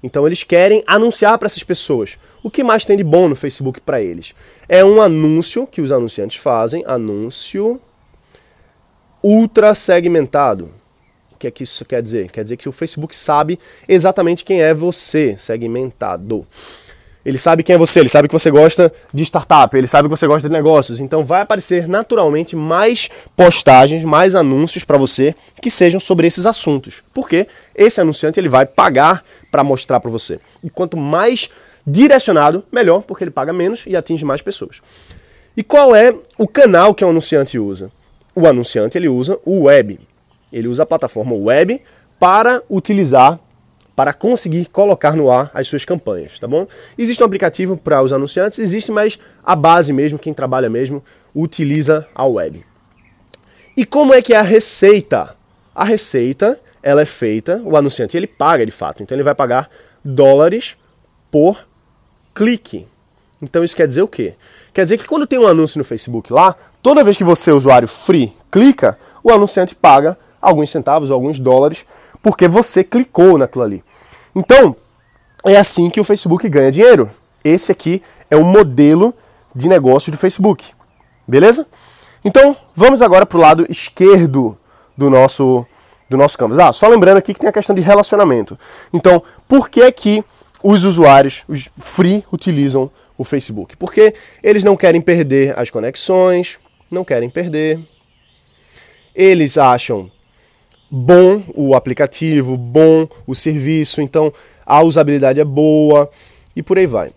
Então 0.03 0.27
eles 0.27 0.45
querem 0.45 0.85
anunciar 0.87 1.39
para 1.39 1.47
essas 1.47 1.63
pessoas. 1.63 2.19
O 2.43 2.51
que 2.51 2.63
mais 2.63 2.85
tem 2.85 2.99
de 2.99 3.03
bom 3.03 3.31
no 3.31 3.35
Facebook 3.35 3.81
para 3.81 3.99
eles? 3.99 4.35
É 4.69 4.85
um 4.85 5.01
anúncio 5.01 5.67
que 5.67 5.81
os 5.81 5.91
anunciantes 5.91 6.37
fazem, 6.37 6.85
anúncio 6.87 7.81
ultra 9.23 9.75
segmentado. 9.75 10.71
O 11.33 11.37
que 11.39 11.47
é 11.47 11.51
que 11.51 11.63
isso 11.63 11.83
quer 11.87 12.03
dizer? 12.03 12.31
Quer 12.31 12.43
dizer 12.43 12.59
que 12.59 12.69
o 12.69 12.73
Facebook 12.73 13.17
sabe 13.17 13.59
exatamente 13.89 14.45
quem 14.45 14.61
é 14.61 14.75
você, 14.75 15.35
segmentado. 15.39 16.47
Ele 17.25 17.39
sabe 17.39 17.63
quem 17.63 17.75
é 17.75 17.79
você, 17.79 18.01
ele 18.01 18.09
sabe 18.09 18.29
que 18.29 18.35
você 18.35 18.51
gosta 18.51 18.93
de 19.13 19.23
startup, 19.23 19.75
ele 19.77 19.87
sabe 19.87 20.09
que 20.09 20.17
você 20.17 20.27
gosta 20.27 20.47
de 20.47 20.53
negócios. 20.53 21.01
Então 21.01 21.25
vai 21.25 21.41
aparecer 21.41 21.89
naturalmente 21.89 22.55
mais 22.55 23.09
postagens, 23.35 24.05
mais 24.05 24.35
anúncios 24.35 24.85
para 24.85 24.99
você 24.99 25.35
que 25.61 25.71
sejam 25.71 25.99
sobre 25.99 26.27
esses 26.27 26.45
assuntos. 26.45 27.03
Porque 27.15 27.47
esse 27.75 28.01
anunciante 28.01 28.39
ele 28.39 28.49
vai 28.49 28.67
pagar 28.67 29.25
para 29.51 29.65
mostrar 29.65 30.01
para 30.01 30.11
você. 30.11 30.39
E 30.63 30.69
quanto 30.69 30.97
mais 30.97 31.49
direcionado, 31.87 32.65
melhor, 32.71 33.03
porque 33.03 33.25
ele 33.25 33.31
paga 33.31 33.53
menos 33.53 33.85
e 33.87 33.97
atinge 33.97 34.25
mais 34.25 34.43
pessoas. 34.43 34.83
E 35.57 35.63
qual 35.63 35.95
é 35.95 36.15
o 36.37 36.49
canal 36.49 36.95
que 36.95 37.05
o 37.05 37.09
anunciante 37.09 37.59
usa? 37.59 37.91
O 38.35 38.47
anunciante 38.47 38.99
ele 38.99 39.09
usa 39.09 39.39
o 39.45 39.63
web. 39.63 39.99
Ele 40.53 40.69
usa 40.69 40.83
a 40.83 40.87
plataforma 40.87 41.35
web 41.35 41.81
para 42.19 42.63
utilizar 42.69 43.39
para 43.97 44.13
conseguir 44.13 44.67
colocar 44.67 45.15
no 45.15 45.31
ar 45.31 45.51
as 45.55 45.69
suas 45.69 45.85
campanhas, 45.85 46.39
tá 46.39 46.49
bom? 46.49 46.67
Existe 46.99 47.23
um 47.23 47.27
aplicativo 47.27 47.77
para 47.77 48.03
os 48.03 48.13
anunciantes, 48.13 48.59
existe, 48.59 48.91
mas 48.91 49.19
a 49.45 49.55
base 49.55 49.93
mesmo, 49.93 50.19
quem 50.19 50.35
trabalha 50.35 50.69
mesmo, 50.69 51.03
utiliza 51.35 52.07
a 52.15 52.27
web. 52.27 52.65
E 53.77 53.85
como 53.85 54.13
é 54.13 54.21
que 54.21 54.35
é 54.35 54.37
a 54.37 54.43
receita? 54.43 55.35
A 55.75 55.85
receita, 55.85 56.61
ela 56.83 57.03
é 57.03 57.07
feita, 57.07 57.61
o 57.65 57.77
anunciante 57.77 58.17
ele 58.17 58.27
paga 58.27 58.65
de 58.65 58.73
fato, 58.73 59.03
então 59.03 59.17
ele 59.17 59.25
vai 59.25 59.35
pagar 59.35 59.69
dólares 60.05 60.77
por 61.31 61.59
clique. 62.35 62.87
Então 63.41 63.63
isso 63.63 63.77
quer 63.77 63.87
dizer 63.87 64.03
o 64.03 64.09
quê? 64.09 64.35
Quer 64.73 64.85
dizer 64.85 64.99
que 64.99 65.07
quando 65.07 65.27
tem 65.27 65.39
um 65.39 65.47
anúncio 65.47 65.79
no 65.79 65.85
Facebook 65.85 66.33
lá, 66.33 66.55
toda 66.83 67.05
vez 67.05 67.17
que 67.17 67.25
você, 67.25 67.53
usuário 67.53 67.87
free, 67.87 68.33
clica, 68.51 68.99
o 69.23 69.31
anunciante 69.33 69.75
paga 69.75 70.19
alguns 70.41 70.71
centavos, 70.71 71.11
alguns 71.11 71.39
dólares 71.39 71.85
porque 72.25 72.49
você 72.49 72.83
clicou 72.83 73.37
naquilo 73.37 73.63
ali. 73.63 73.85
Então, 74.35 74.75
é 75.45 75.57
assim 75.57 75.91
que 75.91 76.01
o 76.01 76.05
Facebook 76.05 76.49
ganha 76.49 76.73
dinheiro. 76.73 77.11
Esse 77.45 77.71
aqui 77.71 78.03
é 78.31 78.37
o 78.37 78.43
modelo 78.43 79.13
de 79.55 79.69
negócio 79.69 80.11
do 80.11 80.17
Facebook. 80.17 80.65
Beleza? 81.29 81.67
Então, 82.25 82.57
vamos 82.75 83.03
agora 83.03 83.27
para 83.27 83.37
o 83.37 83.41
lado 83.43 83.67
esquerdo 83.69 84.57
do 84.97 85.11
nosso, 85.11 85.67
do 86.09 86.17
nosso 86.17 86.39
canvas. 86.39 86.59
Ah, 86.59 86.73
só 86.73 86.89
lembrando 86.89 87.19
aqui 87.19 87.35
que 87.35 87.41
tem 87.41 87.51
a 87.51 87.53
questão 87.53 87.77
de 87.77 87.83
relacionamento. 87.83 88.59
Então, 88.91 89.23
por 89.47 89.69
que 89.69 89.93
que 89.93 90.25
os 90.63 90.87
usuários, 90.87 91.45
os 91.47 91.71
free, 91.79 92.25
utilizam 92.33 92.91
o 93.19 93.25
Facebook? 93.25 93.77
Porque 93.77 94.15
eles 94.43 94.65
não 94.65 94.79
querem 94.79 95.03
perder 95.03 95.59
as 95.59 95.69
conexões, 95.69 96.59
não 96.91 97.05
querem 97.05 97.29
perder 97.29 97.79
eles 99.15 99.57
acham 99.57 100.11
bom 100.95 101.43
o 101.55 101.75
aplicativo, 101.75 102.57
bom 102.57 103.09
o 103.27 103.35
serviço, 103.35 104.01
então 104.01 104.33
a 104.65 104.81
usabilidade 104.83 105.41
é 105.41 105.45
boa 105.45 106.09
e 106.55 106.63
por 106.63 106.79
aí 106.79 106.87
vai. 106.87 107.11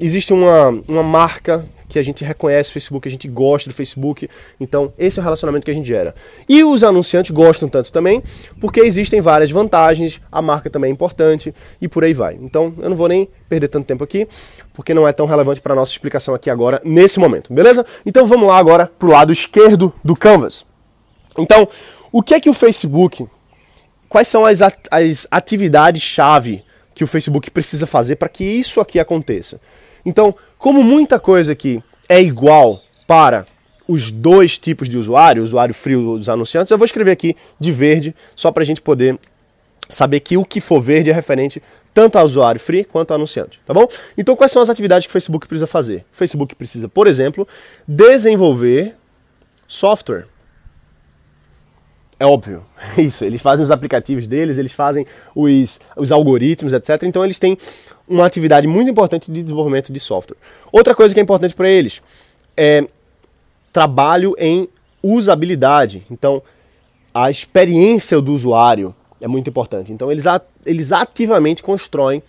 Existe 0.00 0.32
uma, 0.32 0.68
uma 0.86 1.02
marca 1.02 1.66
que 1.88 1.98
a 1.98 2.02
gente 2.02 2.22
reconhece 2.22 2.70
o 2.70 2.72
Facebook, 2.74 3.08
a 3.08 3.10
gente 3.10 3.26
gosta 3.26 3.68
do 3.70 3.74
Facebook, 3.74 4.28
então 4.60 4.92
esse 4.96 5.18
é 5.18 5.22
o 5.22 5.24
relacionamento 5.24 5.64
que 5.64 5.70
a 5.70 5.74
gente 5.74 5.88
gera. 5.88 6.14
E 6.48 6.62
os 6.62 6.84
anunciantes 6.84 7.32
gostam 7.32 7.68
tanto 7.68 7.90
também, 7.90 8.22
porque 8.60 8.78
existem 8.80 9.20
várias 9.20 9.50
vantagens, 9.50 10.20
a 10.30 10.40
marca 10.40 10.70
também 10.70 10.90
é 10.90 10.92
importante 10.92 11.52
e 11.80 11.88
por 11.88 12.04
aí 12.04 12.12
vai. 12.12 12.38
Então 12.40 12.72
eu 12.78 12.90
não 12.90 12.96
vou 12.96 13.08
nem 13.08 13.28
perder 13.48 13.68
tanto 13.68 13.86
tempo 13.86 14.04
aqui, 14.04 14.28
porque 14.74 14.94
não 14.94 15.08
é 15.08 15.12
tão 15.12 15.26
relevante 15.26 15.60
para 15.60 15.72
a 15.72 15.76
nossa 15.76 15.90
explicação 15.90 16.34
aqui 16.34 16.50
agora, 16.50 16.80
nesse 16.84 17.18
momento, 17.18 17.52
beleza? 17.52 17.84
Então 18.06 18.26
vamos 18.26 18.46
lá 18.46 18.58
agora 18.58 18.88
para 18.98 19.08
o 19.08 19.10
lado 19.10 19.32
esquerdo 19.32 19.92
do 20.04 20.14
Canvas. 20.14 20.64
Então, 21.38 21.68
o 22.12 22.22
que 22.22 22.34
é 22.34 22.40
que 22.40 22.50
o 22.50 22.54
Facebook, 22.54 23.26
quais 24.08 24.28
são 24.28 24.44
as, 24.44 24.60
as 24.90 25.26
atividades-chave 25.30 26.64
que 26.94 27.04
o 27.04 27.06
Facebook 27.06 27.50
precisa 27.50 27.86
fazer 27.86 28.16
para 28.16 28.28
que 28.28 28.44
isso 28.44 28.80
aqui 28.80 28.98
aconteça? 28.98 29.60
Então, 30.04 30.34
como 30.56 30.82
muita 30.82 31.18
coisa 31.18 31.52
aqui 31.52 31.82
é 32.08 32.20
igual 32.20 32.80
para 33.06 33.46
os 33.86 34.10
dois 34.10 34.58
tipos 34.58 34.88
de 34.88 34.98
usuário, 34.98 35.42
usuário 35.42 35.74
frio 35.74 36.00
e 36.00 36.20
os 36.20 36.28
anunciantes, 36.28 36.70
eu 36.70 36.78
vou 36.78 36.84
escrever 36.84 37.10
aqui 37.10 37.36
de 37.58 37.72
verde, 37.72 38.14
só 38.36 38.52
para 38.52 38.62
a 38.62 38.66
gente 38.66 38.82
poder 38.82 39.18
saber 39.88 40.20
que 40.20 40.36
o 40.36 40.44
que 40.44 40.60
for 40.60 40.80
verde 40.80 41.10
é 41.10 41.12
referente 41.12 41.62
tanto 41.94 42.16
ao 42.16 42.24
usuário 42.24 42.60
free 42.60 42.84
quanto 42.84 43.10
ao 43.10 43.16
anunciante, 43.16 43.58
tá 43.66 43.72
bom? 43.72 43.88
Então, 44.16 44.36
quais 44.36 44.52
são 44.52 44.62
as 44.62 44.70
atividades 44.70 45.06
que 45.06 45.10
o 45.10 45.12
Facebook 45.12 45.48
precisa 45.48 45.66
fazer? 45.66 46.04
O 46.12 46.16
Facebook 46.16 46.54
precisa, 46.54 46.88
por 46.88 47.06
exemplo, 47.06 47.48
desenvolver 47.86 48.94
software. 49.66 50.26
É 52.20 52.26
óbvio, 52.26 52.64
isso. 52.98 53.24
Eles 53.24 53.40
fazem 53.40 53.62
os 53.62 53.70
aplicativos 53.70 54.26
deles, 54.26 54.58
eles 54.58 54.72
fazem 54.72 55.06
os, 55.34 55.80
os 55.96 56.10
algoritmos, 56.10 56.72
etc. 56.72 57.02
Então, 57.04 57.24
eles 57.24 57.38
têm 57.38 57.56
uma 58.08 58.26
atividade 58.26 58.66
muito 58.66 58.90
importante 58.90 59.30
de 59.30 59.42
desenvolvimento 59.42 59.92
de 59.92 60.00
software. 60.00 60.36
Outra 60.72 60.94
coisa 60.94 61.14
que 61.14 61.20
é 61.20 61.22
importante 61.22 61.54
para 61.54 61.68
eles 61.68 62.02
é 62.56 62.86
trabalho 63.72 64.34
em 64.38 64.68
usabilidade. 65.02 66.04
Então, 66.10 66.42
a 67.12 67.30
experiência 67.30 68.20
do 68.20 68.32
usuário 68.32 68.94
é 69.20 69.28
muito 69.28 69.50
importante. 69.50 69.92
Então, 69.92 70.10
eles, 70.10 70.24
eles 70.64 70.92
ativamente 70.92 71.62
constroem 71.62 72.22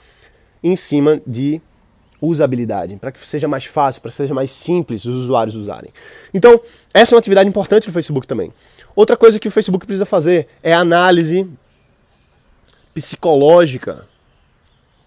em 0.64 0.76
cima 0.76 1.22
de 1.26 1.62
usabilidade, 2.22 2.96
para 2.98 3.12
que 3.12 3.26
seja 3.26 3.48
mais 3.48 3.66
fácil, 3.66 4.02
para 4.02 4.12
que 4.12 4.18
seja 4.18 4.34
mais 4.34 4.52
simples 4.52 5.06
os 5.06 5.16
usuários 5.16 5.56
usarem. 5.56 5.92
Então, 6.34 6.60
essa 6.94 7.14
é 7.14 7.16
uma 7.16 7.20
atividade 7.20 7.48
importante 7.48 7.88
do 7.88 7.94
Facebook 7.94 8.28
também. 8.28 8.52
Outra 8.96 9.16
coisa 9.16 9.40
que 9.40 9.48
o 9.48 9.52
Facebook 9.52 9.86
precisa 9.86 10.06
fazer 10.06 10.48
é 10.62 10.74
análise 10.74 11.48
psicológica 12.94 14.06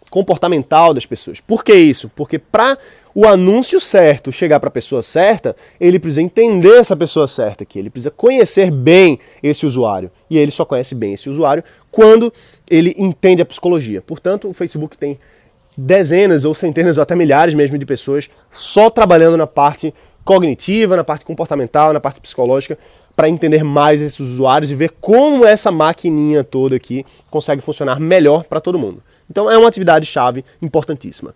comportamental 0.09 0.92
das 0.92 1.07
pessoas. 1.07 1.40
Por 1.40 1.64
que 1.64 1.75
isso? 1.75 2.11
Porque 2.14 2.38
para 2.38 2.76
o 3.14 3.26
anúncio 3.26 3.81
certo 3.81 4.33
chegar 4.33 4.61
para 4.61 4.69
a 4.69 4.73
pessoa 4.73 5.02
certa, 5.02 5.57
ele 5.81 5.99
precisa 5.99 6.23
entender 6.23 6.78
essa 6.78 6.97
pessoa 6.97 7.26
certa 7.26 7.64
aqui, 7.64 7.78
ele 7.78 7.90
precisa 7.90 8.11
conhecer 8.11 8.71
bem 8.71 9.19
esse 9.42 9.66
usuário. 9.66 10.11
E 10.31 10.38
ele 10.38 10.50
só 10.50 10.64
conhece 10.64 10.95
bem 10.95 11.14
esse 11.14 11.28
usuário 11.28 11.64
quando 11.90 12.33
ele 12.71 12.95
entende 12.97 13.42
a 13.42 13.47
psicologia. 13.47 14.00
Portanto, 14.00 14.49
o 14.49 14.52
Facebook 14.52 14.97
tem 14.97 15.19
dezenas 15.76 16.44
ou 16.44 16.54
centenas 16.54 16.98
ou 16.98 17.02
até 17.02 17.14
milhares 17.14 17.54
mesmo 17.54 17.78
de 17.78 17.86
pessoas 17.86 18.28
só 18.50 18.90
trabalhando 18.90 19.36
na 19.36 19.46
parte 19.46 19.92
cognitiva, 20.24 20.96
na 20.96 21.04
parte 21.04 21.24
comportamental, 21.24 21.92
na 21.92 22.00
parte 22.00 22.20
psicológica, 22.20 22.78
para 23.14 23.28
entender 23.28 23.62
mais 23.62 24.00
esses 24.00 24.20
usuários 24.20 24.70
e 24.70 24.74
ver 24.74 24.90
como 25.00 25.44
essa 25.44 25.70
maquininha 25.70 26.42
toda 26.44 26.76
aqui 26.76 27.04
consegue 27.30 27.60
funcionar 27.60 28.00
melhor 28.00 28.44
para 28.44 28.60
todo 28.60 28.78
mundo. 28.78 29.02
Então 29.30 29.50
é 29.50 29.56
uma 29.56 29.68
atividade-chave 29.68 30.44
importantíssima. 30.60 31.34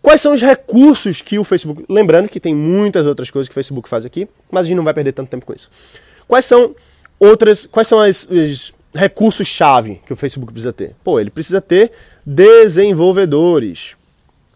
Quais 0.00 0.20
são 0.20 0.32
os 0.32 0.40
recursos 0.40 1.20
que 1.20 1.38
o 1.38 1.44
Facebook. 1.44 1.84
Lembrando 1.88 2.28
que 2.28 2.40
tem 2.40 2.54
muitas 2.54 3.06
outras 3.06 3.30
coisas 3.30 3.48
que 3.48 3.52
o 3.52 3.54
Facebook 3.54 3.88
faz 3.88 4.04
aqui, 4.04 4.28
mas 4.50 4.66
a 4.66 4.68
gente 4.68 4.76
não 4.76 4.84
vai 4.84 4.94
perder 4.94 5.12
tanto 5.12 5.28
tempo 5.28 5.44
com 5.44 5.52
isso. 5.52 5.70
Quais 6.26 6.44
são 6.44 6.74
outras. 7.18 7.66
Quais 7.66 7.88
são 7.88 7.98
os 8.00 8.72
recursos-chave 8.94 10.00
que 10.06 10.12
o 10.12 10.16
Facebook 10.16 10.52
precisa 10.52 10.72
ter? 10.72 10.94
Pô, 11.02 11.18
ele 11.18 11.30
precisa 11.30 11.60
ter 11.60 11.90
desenvolvedores, 12.28 13.96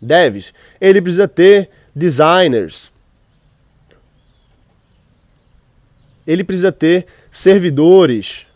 devs. 0.01 0.53
Ele 0.79 1.01
precisa 1.01 1.27
ter 1.27 1.71
designers. 1.97 2.93
Ele 6.27 6.45
precisa 6.45 6.71
ter 6.71 7.07
servidores. 7.31 8.47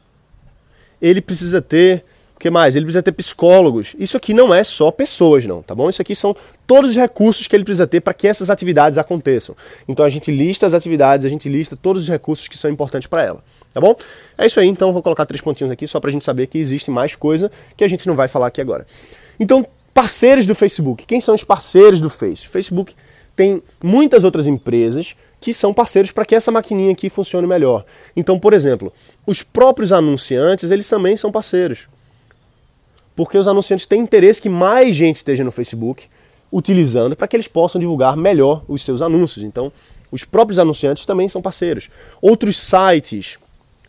Ele 1.01 1.23
precisa 1.23 1.63
ter 1.63 2.05
que 2.47 2.51
mais? 2.51 2.77
Ele 2.77 2.85
precisa 2.85 3.03
ter 3.03 3.11
psicólogos. 3.11 3.97
Isso 3.99 4.17
aqui 4.17 4.33
não 4.33 4.55
é 4.55 4.63
só 4.63 4.93
pessoas, 4.93 5.45
não, 5.45 5.63
tá 5.63 5.75
bom? 5.75 5.91
Isso 5.91 6.01
aqui 6.01 6.15
são 6.15 6.35
todos 6.65 6.91
os 6.91 6.97
recursos 6.97 7.49
que 7.49 7.57
ele 7.57 7.65
precisa 7.65 7.89
ter 7.89 8.01
para 8.01 8.15
que 8.15 8.29
essas 8.29 8.51
atividades 8.51 8.99
aconteçam. 8.99 9.57
Então 9.89 10.07
a 10.07 10.09
gente 10.09 10.31
lista 10.31 10.65
as 10.65 10.73
atividades, 10.73 11.27
a 11.27 11.29
gente 11.29 11.49
lista 11.49 11.77
todos 11.77 12.05
os 12.05 12.09
recursos 12.09 12.47
que 12.47 12.57
são 12.57 12.71
importantes 12.71 13.09
para 13.09 13.25
ela, 13.25 13.43
tá 13.75 13.81
bom? 13.81 13.97
É 14.39 14.47
isso 14.47 14.61
aí, 14.61 14.69
então 14.69 14.93
vou 14.93 15.03
colocar 15.03 15.27
três 15.27 15.41
pontinhos 15.41 15.73
aqui 15.73 15.89
só 15.89 15.99
para 15.99 16.09
a 16.09 16.13
gente 16.13 16.25
saber 16.25 16.47
que 16.47 16.57
existe 16.57 16.89
mais 16.89 17.17
coisa 17.17 17.51
que 17.77 17.83
a 17.83 17.89
gente 17.89 18.07
não 18.07 18.15
vai 18.15 18.29
falar 18.29 18.47
aqui 18.47 18.61
agora. 18.61 18.87
Então, 19.41 19.67
parceiros 19.93 20.47
do 20.47 20.55
Facebook. 20.55 21.05
Quem 21.05 21.21
são 21.21 21.35
os 21.35 21.43
parceiros 21.43 22.01
do 22.01 22.09
Face? 22.09 22.47
O 22.47 22.51
Facebook 22.51 22.95
tem 23.35 23.61
muitas 23.83 24.23
outras 24.23 24.47
empresas 24.47 25.17
que 25.41 25.53
são 25.53 25.75
parceiros 25.75 26.13
para 26.13 26.25
que 26.25 26.35
essa 26.35 26.53
maquininha 26.53 26.93
aqui 26.93 27.11
funcione 27.11 27.47
melhor. 27.47 27.85
Então, 28.17 28.39
por 28.39 28.53
exemplo, 28.53 28.93
os 29.27 29.43
próprios 29.43 29.93
anunciantes, 29.93 30.71
eles 30.71 30.89
também 30.89 31.17
são 31.17 31.33
parceiros 31.33 31.89
porque 33.17 33.39
os 33.39 33.49
anunciantes 33.49 33.87
têm 33.87 34.03
interesse 34.03 34.43
que 34.43 34.49
mais 34.49 34.95
gente 34.95 35.17
esteja 35.17 35.43
no 35.43 35.51
Facebook 35.51 36.05
utilizando 36.53 37.17
para 37.17 37.27
que 37.27 37.35
eles 37.35 37.49
possam 37.49 37.81
divulgar 37.81 38.17
melhor 38.17 38.63
os 38.69 38.83
seus 38.83 39.01
anúncios. 39.03 39.43
Então, 39.43 39.73
os 40.13 40.25
próprios 40.25 40.59
anunciantes 40.59 41.07
também 41.07 41.29
são 41.29 41.43
parceiros. 41.43 41.89
Outros 42.21 42.61
sites 42.61 43.39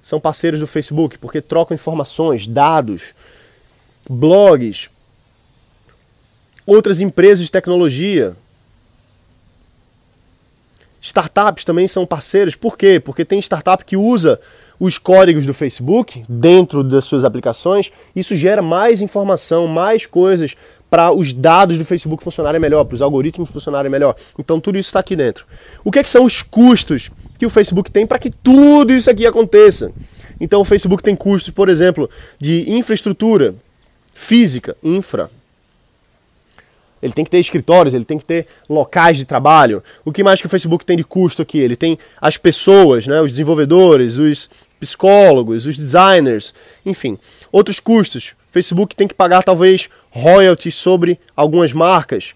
são 0.01 0.19
parceiros 0.19 0.61
do 0.61 0.65
Facebook 0.65 1.17
porque 1.17 1.41
trocam 1.41 1.75
informações, 1.75 2.47
dados, 2.47 3.13
blogs. 4.09 4.89
Outras 6.65 6.99
empresas 6.99 7.45
de 7.45 7.51
tecnologia, 7.51 8.35
startups 11.01 11.63
também 11.63 11.87
são 11.87 12.05
parceiros. 12.05 12.55
Por 12.55 12.77
quê? 12.77 12.99
Porque 12.99 13.23
tem 13.23 13.39
startup 13.39 13.83
que 13.85 13.95
usa 13.95 14.39
os 14.79 14.97
códigos 14.97 15.45
do 15.45 15.53
Facebook 15.53 16.23
dentro 16.29 16.83
das 16.83 17.05
suas 17.05 17.23
aplicações, 17.23 17.91
isso 18.15 18.35
gera 18.35 18.61
mais 18.61 19.01
informação, 19.01 19.67
mais 19.67 20.05
coisas 20.05 20.55
para 20.89 21.11
os 21.11 21.33
dados 21.33 21.77
do 21.77 21.85
Facebook 21.85 22.23
funcionarem 22.23 22.61
melhor, 22.61 22.85
para 22.85 22.95
os 22.95 23.01
algoritmos 23.01 23.49
funcionarem 23.49 23.91
melhor. 23.91 24.15
Então 24.37 24.59
tudo 24.59 24.77
isso 24.77 24.89
está 24.89 24.99
aqui 24.99 25.15
dentro. 25.15 25.45
O 25.83 25.91
que, 25.91 25.99
é 25.99 26.03
que 26.03 26.09
são 26.09 26.23
os 26.23 26.41
custos 26.41 27.11
que 27.37 27.45
o 27.45 27.49
Facebook 27.49 27.91
tem 27.91 28.05
para 28.05 28.19
que 28.19 28.29
tudo 28.29 28.93
isso 28.93 29.09
aqui 29.09 29.25
aconteça? 29.25 29.91
Então 30.39 30.61
o 30.61 30.65
Facebook 30.65 31.03
tem 31.03 31.15
custos, 31.15 31.49
por 31.49 31.67
exemplo, 31.67 32.09
de 32.39 32.71
infraestrutura 32.71 33.55
física, 34.13 34.77
infra, 34.83 35.29
ele 37.01 37.13
tem 37.13 37.23
que 37.23 37.31
ter 37.31 37.39
escritórios, 37.39 37.93
ele 37.93 38.05
tem 38.05 38.17
que 38.17 38.25
ter 38.25 38.47
locais 38.69 39.17
de 39.17 39.25
trabalho. 39.25 39.83
O 40.03 40.11
que 40.11 40.23
mais 40.23 40.41
que 40.41 40.47
o 40.47 40.49
Facebook 40.49 40.85
tem 40.85 40.97
de 40.97 41.03
custo 41.03 41.41
aqui? 41.41 41.59
Ele 41.59 41.75
tem 41.75 41.97
as 42.19 42.37
pessoas, 42.37 43.05
né, 43.05 43.21
os 43.21 43.31
desenvolvedores, 43.31 44.17
os 44.17 44.49
psicólogos, 44.79 45.65
os 45.65 45.77
designers, 45.77 46.53
enfim. 46.85 47.17
Outros 47.51 47.79
custos. 47.79 48.35
Facebook 48.51 48.95
tem 48.95 49.07
que 49.07 49.13
pagar 49.13 49.43
talvez 49.43 49.89
royalties 50.11 50.75
sobre 50.75 51.19
algumas 51.35 51.73
marcas. 51.73 52.33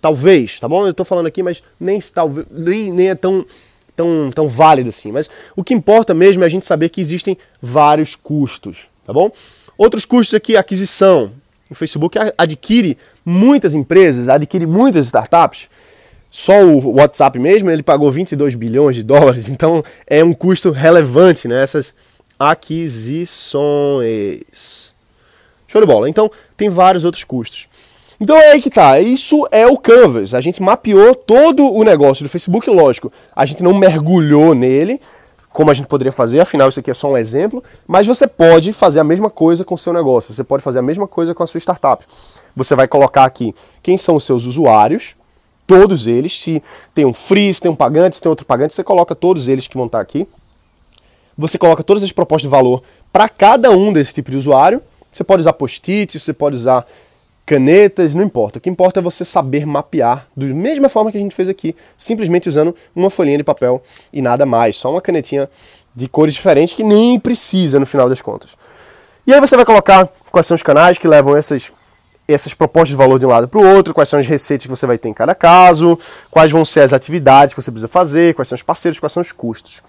Talvez, 0.00 0.58
tá 0.58 0.68
bom? 0.68 0.84
Eu 0.84 0.90
estou 0.90 1.06
falando 1.06 1.26
aqui, 1.26 1.42
mas 1.42 1.62
nem, 1.78 2.00
talvez, 2.00 2.46
nem, 2.50 2.90
nem 2.90 3.10
é 3.10 3.14
tão, 3.14 3.46
tão, 3.94 4.30
tão 4.34 4.48
válido 4.48 4.88
assim. 4.88 5.12
Mas 5.12 5.30
o 5.54 5.62
que 5.62 5.74
importa 5.74 6.12
mesmo 6.12 6.42
é 6.42 6.46
a 6.46 6.50
gente 6.50 6.66
saber 6.66 6.88
que 6.88 7.00
existem 7.00 7.38
vários 7.60 8.16
custos, 8.16 8.88
tá 9.06 9.12
bom? 9.12 9.30
Outros 9.78 10.04
custos 10.04 10.34
aqui, 10.34 10.56
aquisição. 10.56 11.32
O 11.70 11.74
Facebook 11.74 12.18
adquire 12.36 12.98
muitas 13.24 13.74
empresas, 13.74 14.28
adquire 14.28 14.66
muitas 14.66 15.06
startups 15.06 15.68
só 16.34 16.64
o 16.64 16.94
WhatsApp 16.96 17.38
mesmo, 17.38 17.70
ele 17.70 17.82
pagou 17.82 18.10
22 18.10 18.54
bilhões 18.54 18.96
de 18.96 19.02
dólares, 19.02 19.50
então 19.52 19.84
é 20.06 20.24
um 20.24 20.32
custo 20.32 20.70
relevante 20.70 21.46
nessas 21.46 21.94
né, 21.94 22.00
aquisições. 22.50 23.60
Show 25.68 25.80
de 25.82 25.86
bola. 25.86 26.08
Então, 26.08 26.30
tem 26.56 26.70
vários 26.70 27.04
outros 27.04 27.22
custos. 27.22 27.68
Então 28.18 28.36
é 28.36 28.52
aí 28.52 28.62
que 28.62 28.70
tá. 28.70 28.98
Isso 28.98 29.46
é 29.50 29.66
o 29.66 29.76
Canvas. 29.76 30.32
A 30.32 30.40
gente 30.40 30.62
mapeou 30.62 31.14
todo 31.14 31.70
o 31.70 31.84
negócio 31.84 32.24
do 32.24 32.30
Facebook, 32.30 32.68
lógico. 32.70 33.12
A 33.36 33.44
gente 33.44 33.62
não 33.62 33.74
mergulhou 33.74 34.54
nele, 34.54 35.00
como 35.52 35.70
a 35.70 35.74
gente 35.74 35.86
poderia 35.86 36.12
fazer, 36.12 36.40
afinal 36.40 36.68
isso 36.68 36.80
aqui 36.80 36.90
é 36.90 36.94
só 36.94 37.10
um 37.10 37.16
exemplo, 37.16 37.62
mas 37.86 38.06
você 38.06 38.26
pode 38.26 38.72
fazer 38.72 39.00
a 39.00 39.04
mesma 39.04 39.28
coisa 39.28 39.64
com 39.64 39.74
o 39.74 39.78
seu 39.78 39.92
negócio. 39.92 40.32
Você 40.32 40.42
pode 40.42 40.62
fazer 40.62 40.78
a 40.78 40.82
mesma 40.82 41.06
coisa 41.06 41.34
com 41.34 41.42
a 41.42 41.46
sua 41.46 41.58
startup. 41.58 42.04
Você 42.56 42.74
vai 42.74 42.88
colocar 42.88 43.24
aqui 43.24 43.54
quem 43.82 43.98
são 43.98 44.16
os 44.16 44.24
seus 44.24 44.46
usuários, 44.46 45.14
todos 45.66 46.06
eles. 46.06 46.40
Se 46.40 46.62
tem 46.94 47.04
um 47.04 47.14
free, 47.14 47.52
se 47.52 47.60
tem 47.60 47.70
um 47.70 47.76
pagante, 47.76 48.16
se 48.16 48.22
tem 48.22 48.30
outro 48.30 48.46
pagante, 48.46 48.74
você 48.74 48.84
coloca 48.84 49.14
todos 49.14 49.48
eles 49.48 49.66
que 49.66 49.76
vão 49.76 49.86
estar 49.86 50.00
aqui. 50.00 50.26
você 51.36 51.58
coloca 51.58 51.82
todas 51.82 52.02
as 52.02 52.12
propostas 52.12 52.42
de 52.42 52.48
valor 52.48 52.82
para 53.12 53.28
cada 53.28 53.70
um 53.70 53.92
desse 53.92 54.14
tipo 54.14 54.30
de 54.30 54.36
usuário. 54.36 54.82
Você 55.10 55.24
pode 55.24 55.40
usar 55.40 55.52
post-its, 55.52 56.22
você 56.22 56.32
pode 56.32 56.56
usar 56.56 56.86
canetas, 57.44 58.14
não 58.14 58.22
importa. 58.22 58.58
O 58.58 58.60
que 58.60 58.70
importa 58.70 59.00
é 59.00 59.02
você 59.02 59.24
saber 59.24 59.66
mapear 59.66 60.26
da 60.36 60.46
mesma 60.46 60.88
forma 60.88 61.10
que 61.10 61.18
a 61.18 61.20
gente 61.20 61.34
fez 61.34 61.48
aqui, 61.48 61.74
simplesmente 61.96 62.48
usando 62.48 62.74
uma 62.94 63.10
folhinha 63.10 63.36
de 63.36 63.44
papel 63.44 63.82
e 64.12 64.22
nada 64.22 64.46
mais, 64.46 64.76
só 64.76 64.90
uma 64.90 65.00
canetinha 65.00 65.48
de 65.94 66.08
cores 66.08 66.34
diferentes 66.34 66.74
que 66.74 66.84
nem 66.84 67.18
precisa 67.18 67.78
no 67.78 67.86
final 67.86 68.08
das 68.08 68.22
contas. 68.22 68.56
E 69.26 69.32
aí 69.32 69.40
você 69.40 69.56
vai 69.56 69.64
colocar 69.64 70.08
quais 70.30 70.46
são 70.46 70.54
os 70.54 70.62
canais 70.62 70.98
que 70.98 71.06
levam 71.06 71.36
essas, 71.36 71.70
essas 72.26 72.54
propostas 72.54 72.90
de 72.90 72.96
valor 72.96 73.18
de 73.18 73.26
um 73.26 73.28
lado 73.28 73.48
para 73.48 73.60
o 73.60 73.74
outro, 73.74 73.92
quais 73.92 74.08
são 74.08 74.18
as 74.18 74.26
receitas 74.26 74.64
que 74.64 74.70
você 74.70 74.86
vai 74.86 74.96
ter 74.96 75.08
em 75.08 75.12
cada 75.12 75.34
caso, 75.34 75.98
quais 76.30 76.50
vão 76.50 76.64
ser 76.64 76.80
as 76.80 76.92
atividades 76.92 77.54
que 77.54 77.60
você 77.60 77.70
precisa 77.70 77.88
fazer, 77.88 78.34
quais 78.34 78.48
são 78.48 78.56
os 78.56 78.62
parceiros, 78.62 79.00
quais 79.00 79.12
são 79.12 79.20
os 79.20 79.32
custos. 79.32 79.82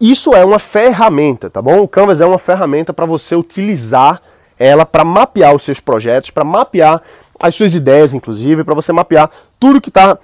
Isso 0.00 0.34
é 0.34 0.44
uma 0.44 0.58
ferramenta, 0.58 1.48
tá 1.48 1.60
bom? 1.60 1.80
O 1.80 1.88
Canvas 1.88 2.20
é 2.20 2.26
uma 2.26 2.38
ferramenta 2.38 2.92
para 2.92 3.06
você 3.06 3.34
utilizar 3.34 4.20
ela 4.58 4.86
para 4.86 5.04
mapear 5.04 5.54
os 5.54 5.62
seus 5.62 5.80
projetos, 5.80 6.30
para 6.30 6.44
mapear 6.44 7.02
as 7.38 7.54
suas 7.54 7.74
ideias, 7.74 8.14
inclusive, 8.14 8.64
para 8.64 8.74
você 8.74 8.92
mapear 8.92 9.30
tudo 9.58 9.80
que 9.80 9.88
está 9.90 10.18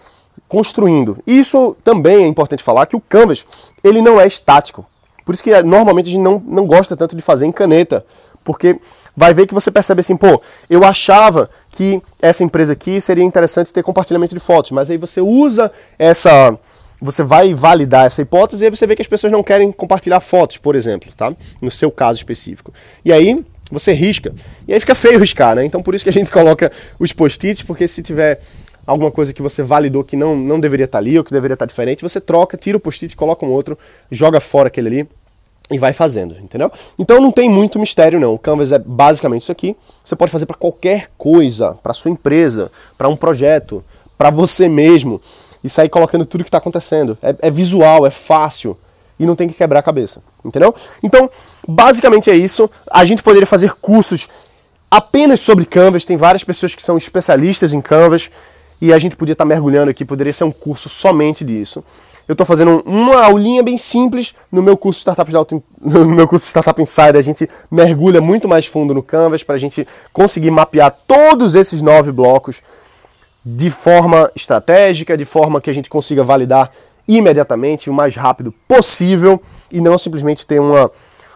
construindo. 0.49 1.19
Isso 1.27 1.77
também 1.83 2.25
é 2.25 2.27
importante 2.27 2.63
falar 2.63 2.87
que 2.87 2.97
o 2.97 3.01
Canvas 3.01 3.45
ele 3.83 4.01
não 4.01 4.21
é 4.21 4.27
estático. 4.27 4.87
Por 5.25 5.35
isso 5.35 5.43
que 5.43 5.53
é, 5.53 5.63
normalmente 5.63 6.09
a 6.09 6.13
gente 6.13 6.23
não, 6.23 6.43
não 6.45 6.67
gosta 6.67 6.97
tanto 6.97 7.17
de 7.17 7.23
fazer 7.23 7.47
em 7.47 7.53
caneta, 7.53 8.05
porque 8.45 8.79
vai 9.17 9.35
ver 9.35 9.47
que 9.47 9.55
você 9.55 9.71
percebe 9.71 10.01
assim, 10.01 10.17
pô, 10.17 10.43
eu 10.69 10.85
achava 10.85 11.49
que 11.71 12.01
essa 12.21 12.43
empresa 12.43 12.73
aqui 12.73 13.01
seria 13.01 13.25
interessante 13.25 13.73
ter 13.73 13.83
compartilhamento 13.83 14.35
de 14.35 14.41
fotos, 14.41 14.71
mas 14.71 14.91
aí 14.91 14.97
você 14.97 15.21
usa 15.21 15.71
essa, 15.99 16.59
você 17.01 17.23
vai 17.23 17.55
validar 17.55 18.07
essa 18.07 18.23
hipótese 18.23 18.65
e 18.65 18.67
aí 18.67 18.71
você 18.71 18.87
vê 18.87 18.97
que 18.97 19.03
as 19.03 19.09
pessoas 19.09 19.33
não 19.33 19.43
querem 19.43 19.71
compartilhar 19.71 20.21
fotos, 20.21 20.57
por 20.57 20.75
exemplo, 20.75 21.13
tá? 21.17 21.33
No 21.61 21.71
seu 21.71 21.91
caso 21.91 22.19
específico. 22.19 22.73
E 23.05 23.13
aí 23.13 23.45
você 23.71 23.93
risca. 23.93 24.33
E 24.67 24.73
aí 24.73 24.81
fica 24.81 24.95
feio 24.95 25.19
riscar, 25.19 25.57
né? 25.57 25.65
Então 25.65 25.83
por 25.83 25.95
isso 25.95 26.05
que 26.05 26.11
a 26.11 26.13
gente 26.13 26.31
coloca 26.33 26.71
os 26.99 27.13
post-its, 27.13 27.63
porque 27.63 27.87
se 27.87 28.03
tiver 28.03 28.41
alguma 28.87 29.11
coisa 29.11 29.33
que 29.33 29.43
você 29.43 29.63
validou 29.63 30.03
que 30.03 30.17
não, 30.17 30.37
não 30.37 30.59
deveria 30.59 30.85
estar 30.85 30.99
ali 30.99 31.17
ou 31.17 31.25
que 31.25 31.33
deveria 31.33 31.55
estar 31.55 31.67
diferente, 31.67 32.03
você 32.03 32.21
troca, 32.21 32.57
tira 32.57 32.77
o 32.77 32.81
post-it, 32.81 33.15
coloca 33.15 33.47
um 33.47 33.51
outro, 33.51 33.79
joga 34.11 34.41
fora 34.41 34.69
aquele 34.69 34.89
ali 34.89 35.09
e 35.73 35.79
vai 35.79 35.93
fazendo, 35.93 36.37
entendeu? 36.43 36.71
Então 36.99 37.21
não 37.21 37.33
tem 37.33 37.49
muito 37.49 37.79
mistério 37.79 38.21
não. 38.21 38.35
O 38.35 38.39
Canvas 38.39 38.73
é 38.73 38.79
basicamente 38.79 39.43
isso 39.43 39.53
aqui. 39.53 39.77
Você 40.05 40.15
pode 40.15 40.31
fazer 40.31 40.47
para 40.47 40.57
qualquer 40.57 41.11
coisa, 41.17 41.77
para 41.83 41.95
sua 41.95 42.11
empresa, 42.11 42.71
para 42.97 43.09
um 43.09 43.17
projeto, 43.17 43.85
para 44.19 44.31
você 44.31 44.69
mesmo 44.69 45.21
e 45.65 45.69
sair 45.69 45.89
colocando 45.89 46.25
tudo 46.25 46.45
que 46.45 46.49
está 46.49 46.59
acontecendo. 46.59 47.17
É, 47.23 47.35
é 47.43 47.51
visual, 47.51 48.07
é 48.07 48.11
fácil 48.11 48.77
e 49.19 49.27
não 49.27 49.37
tem 49.37 49.49
que 49.49 49.55
quebrar 49.55 49.81
a 49.81 49.83
cabeça, 49.83 50.23
entendeu? 50.45 50.75
Então, 51.03 51.31
basicamente 51.67 52.31
é 52.31 52.35
isso. 52.35 52.69
A 52.91 53.05
gente 53.05 53.23
poderia 53.23 53.47
fazer 53.47 53.73
cursos 53.75 54.29
apenas 54.91 55.41
sobre 55.41 55.65
Canvas, 55.65 56.05
tem 56.05 56.17
várias 56.17 56.45
pessoas 56.45 56.75
que 56.75 56.83
são 56.83 56.97
especialistas 56.97 57.73
em 57.73 57.81
Canvas 57.81 58.31
e 58.81 58.93
a 58.93 58.99
gente 58.99 59.17
podia 59.17 59.33
estar 59.33 59.45
tá 59.45 59.49
mergulhando 59.49 59.91
aqui, 59.91 60.05
poderia 60.05 60.33
ser 60.33 60.45
um 60.45 60.51
curso 60.51 60.89
somente 60.89 61.45
disso. 61.45 61.85
Eu 62.27 62.33
estou 62.33 62.47
fazendo 62.47 62.83
uma 62.87 63.25
aulinha 63.25 63.63
bem 63.63 63.77
simples 63.77 64.35
no 64.51 64.63
meu 64.63 64.77
curso 64.77 65.01
Startup 65.01 65.29
de 65.29 65.37
Auto, 65.37 65.63
no 65.81 66.07
meu 66.07 66.29
curso 66.29 66.47
Startup 66.47 66.81
Insider. 66.81 67.17
A 67.17 67.23
gente 67.23 67.49
mergulha 67.71 68.21
muito 68.21 68.49
mais 68.49 68.67
fundo 68.67 68.95
no 68.95 69.03
Canvas 69.03 69.43
para 69.43 69.57
a 69.57 69.59
gente 69.59 69.87
conseguir 70.13 70.51
mapear 70.51 70.97
todos 71.07 71.55
esses 71.55 71.83
nove 71.83 72.13
blocos 72.13 72.63
de 73.45 73.71
forma 73.71 74.31
estratégica, 74.37 75.17
de 75.17 75.25
forma 75.25 75.61
que 75.61 75.69
a 75.69 75.73
gente 75.73 75.91
consiga 75.91 76.23
validar 76.23 76.71
imediatamente, 77.09 77.91
o 77.91 77.93
mais 77.93 78.15
rápido 78.15 78.55
possível 78.69 79.43
e 79.71 79.81
não 79.81 79.99
simplesmente 79.99 80.47
ter 80.47 80.61
uma, 80.61 80.91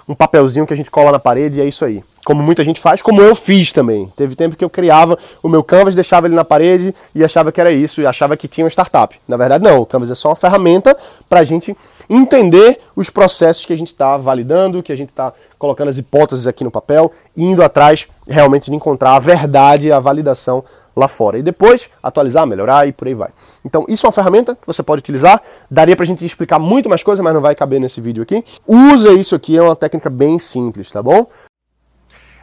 um 0.08 0.14
papelzinho 0.14 0.66
que 0.66 0.72
a 0.72 0.76
gente 0.76 0.90
cola 0.90 1.10
na 1.10 1.18
parede 1.18 1.58
e 1.58 1.62
é 1.62 1.66
isso 1.66 1.84
aí 1.84 2.02
como 2.26 2.42
muita 2.42 2.64
gente 2.64 2.80
faz, 2.80 3.00
como 3.00 3.22
eu 3.22 3.36
fiz 3.36 3.70
também. 3.70 4.12
Teve 4.16 4.34
tempo 4.34 4.56
que 4.56 4.64
eu 4.64 4.68
criava 4.68 5.16
o 5.40 5.48
meu 5.48 5.62
Canvas, 5.62 5.94
deixava 5.94 6.26
ele 6.26 6.34
na 6.34 6.44
parede 6.44 6.92
e 7.14 7.22
achava 7.22 7.52
que 7.52 7.60
era 7.60 7.70
isso, 7.70 8.00
e 8.00 8.06
achava 8.06 8.36
que 8.36 8.48
tinha 8.48 8.64
uma 8.64 8.68
startup. 8.68 9.16
Na 9.28 9.36
verdade, 9.36 9.62
não. 9.62 9.82
O 9.82 9.86
Canvas 9.86 10.10
é 10.10 10.14
só 10.16 10.30
uma 10.30 10.34
ferramenta 10.34 10.96
para 11.28 11.38
a 11.38 11.44
gente 11.44 11.76
entender 12.10 12.80
os 12.96 13.10
processos 13.10 13.64
que 13.64 13.72
a 13.72 13.78
gente 13.78 13.92
está 13.92 14.16
validando, 14.16 14.82
que 14.82 14.90
a 14.90 14.96
gente 14.96 15.10
está 15.10 15.32
colocando 15.56 15.86
as 15.86 15.98
hipóteses 15.98 16.48
aqui 16.48 16.64
no 16.64 16.70
papel, 16.70 17.12
indo 17.36 17.62
atrás 17.62 18.08
realmente 18.26 18.72
de 18.72 18.76
encontrar 18.76 19.14
a 19.14 19.20
verdade, 19.20 19.92
a 19.92 20.00
validação 20.00 20.64
lá 20.96 21.06
fora. 21.06 21.38
E 21.38 21.42
depois 21.42 21.88
atualizar, 22.02 22.44
melhorar 22.44 22.88
e 22.88 22.92
por 22.92 23.06
aí 23.06 23.14
vai. 23.14 23.30
Então, 23.64 23.84
isso 23.88 24.04
é 24.04 24.08
uma 24.08 24.12
ferramenta 24.12 24.56
que 24.56 24.66
você 24.66 24.82
pode 24.82 24.98
utilizar. 24.98 25.40
Daria 25.70 25.94
para 25.94 26.02
a 26.02 26.08
gente 26.08 26.26
explicar 26.26 26.58
muito 26.58 26.88
mais 26.88 27.04
coisa, 27.04 27.22
mas 27.22 27.34
não 27.34 27.40
vai 27.40 27.54
caber 27.54 27.80
nesse 27.80 28.00
vídeo 28.00 28.24
aqui. 28.24 28.44
Usa 28.66 29.12
isso 29.12 29.36
aqui, 29.36 29.56
é 29.56 29.62
uma 29.62 29.76
técnica 29.76 30.10
bem 30.10 30.40
simples, 30.40 30.90
tá 30.90 31.00
bom? 31.00 31.24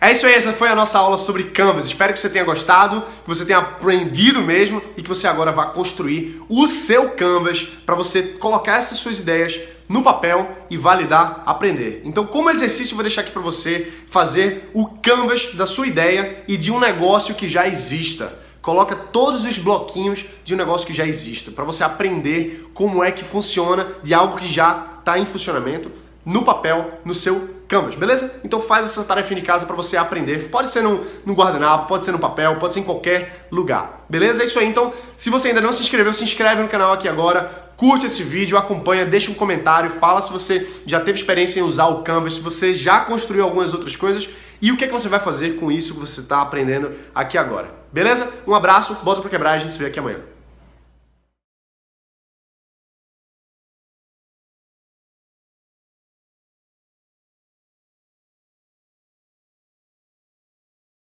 É 0.04 0.12
isso 0.12 0.28
aí, 0.28 0.34
essa 0.34 0.52
foi 0.52 0.68
a 0.68 0.76
nossa 0.76 1.00
aula 1.00 1.18
sobre 1.18 1.46
Canvas. 1.46 1.86
Espero 1.86 2.12
que 2.12 2.20
você 2.20 2.30
tenha 2.30 2.44
gostado, 2.44 3.04
que 3.04 3.26
você 3.26 3.46
tenha 3.46 3.60
aprendido 3.60 4.42
mesmo 4.42 4.82
e 4.98 5.02
que 5.02 5.08
você 5.08 5.28
agora 5.28 5.50
vá 5.50 5.68
construir 5.68 6.44
o 6.50 6.68
seu 6.68 7.12
Canvas 7.12 7.62
para 7.86 7.96
você 7.96 8.22
colocar 8.22 8.80
essas 8.80 8.98
suas 8.98 9.22
ideias 9.22 9.58
no 9.88 10.04
papel 10.04 10.58
e 10.70 10.76
validar, 10.76 11.42
aprender. 11.46 12.02
Então, 12.04 12.28
como 12.28 12.50
exercício, 12.50 12.98
vou 12.98 13.04
deixar 13.04 13.22
aqui 13.22 13.32
para 13.32 13.42
você 13.42 13.94
fazer 14.10 14.70
o 14.74 14.88
Canvas 14.88 15.54
da 15.54 15.66
sua 15.66 15.88
ideia 15.88 16.44
e 16.50 16.58
de 16.58 16.70
um 16.70 16.82
negócio 16.82 17.34
que 17.34 17.48
já 17.48 17.66
exista. 17.66 18.38
Coloca 18.62 18.98
todos 18.98 19.46
os 19.46 19.58
bloquinhos 19.58 20.26
de 20.44 20.54
um 20.54 20.58
negócio 20.58 20.86
que 20.86 20.94
já 20.94 21.08
exista, 21.08 21.50
para 21.50 21.64
você 21.64 21.82
aprender 21.82 22.70
como 22.74 23.02
é 23.02 23.10
que 23.10 23.24
funciona 23.24 23.88
de 24.04 24.14
algo 24.14 24.36
que 24.36 24.50
já 24.50 24.96
está 25.00 25.18
em 25.18 25.26
funcionamento 25.26 26.03
no 26.26 26.44
papel, 26.44 27.00
no 27.04 27.14
seu 27.14 27.54
Canvas, 27.68 27.96
beleza? 27.96 28.40
Então 28.44 28.60
faz 28.60 28.86
essa 28.86 29.04
tarefa 29.04 29.34
de 29.34 29.42
casa 29.42 29.66
para 29.66 29.76
você 29.76 29.98
aprender. 29.98 30.50
Pode 30.50 30.68
ser 30.68 30.84
no, 30.84 31.04
no 31.26 31.34
guardanapo, 31.34 31.88
pode 31.88 32.06
ser 32.06 32.12
no 32.12 32.20
papel, 32.20 32.58
pode 32.58 32.74
ser 32.74 32.82
em 32.82 32.84
qualquer 32.84 33.48
lugar, 33.50 34.06
beleza? 34.08 34.44
É 34.44 34.46
isso 34.46 34.60
aí. 34.60 34.68
Então, 34.68 34.94
se 35.18 35.32
você 35.32 35.48
ainda 35.48 35.62
não 35.62 35.72
se 35.72 35.82
inscreveu, 35.82 36.14
se 36.14 36.24
inscreve 36.24 36.62
no 36.62 36.68
canal 36.68 36.94
aqui 36.94 37.08
agora, 37.08 37.72
curte 37.76 38.06
esse 38.06 38.22
vídeo, 38.22 38.58
acompanha, 38.58 39.06
deixa 39.06 39.32
um 39.32 39.34
comentário, 39.34 39.90
fala 39.90 40.22
se 40.22 40.32
você 40.32 40.68
já 40.86 41.00
teve 41.00 41.18
experiência 41.18 41.60
em 41.60 41.64
usar 41.64 41.88
o 41.88 42.04
Canvas, 42.04 42.36
se 42.36 42.42
você 42.42 42.76
já 42.76 43.00
construiu 43.00 43.44
algumas 43.44 43.74
outras 43.74 43.96
coisas 43.96 44.30
e 44.62 44.72
o 44.72 44.78
que, 44.78 44.84
é 44.84 44.88
que 44.88 44.94
você 44.94 45.10
vai 45.10 45.20
fazer 45.20 45.58
com 45.60 45.72
isso 45.72 45.96
que 45.96 46.00
você 46.00 46.20
está 46.20 46.42
aprendendo 46.42 46.92
aqui 47.16 47.38
agora. 47.38 47.72
Beleza? 47.92 48.32
Um 48.46 48.54
abraço, 48.54 48.98
bota 49.04 49.22
para 49.22 49.30
quebrar, 49.30 49.54
a 49.54 49.58
gente 49.58 49.74
se 49.74 49.80
vê 49.80 49.88
aqui 49.88 49.98
amanhã. 49.98 50.20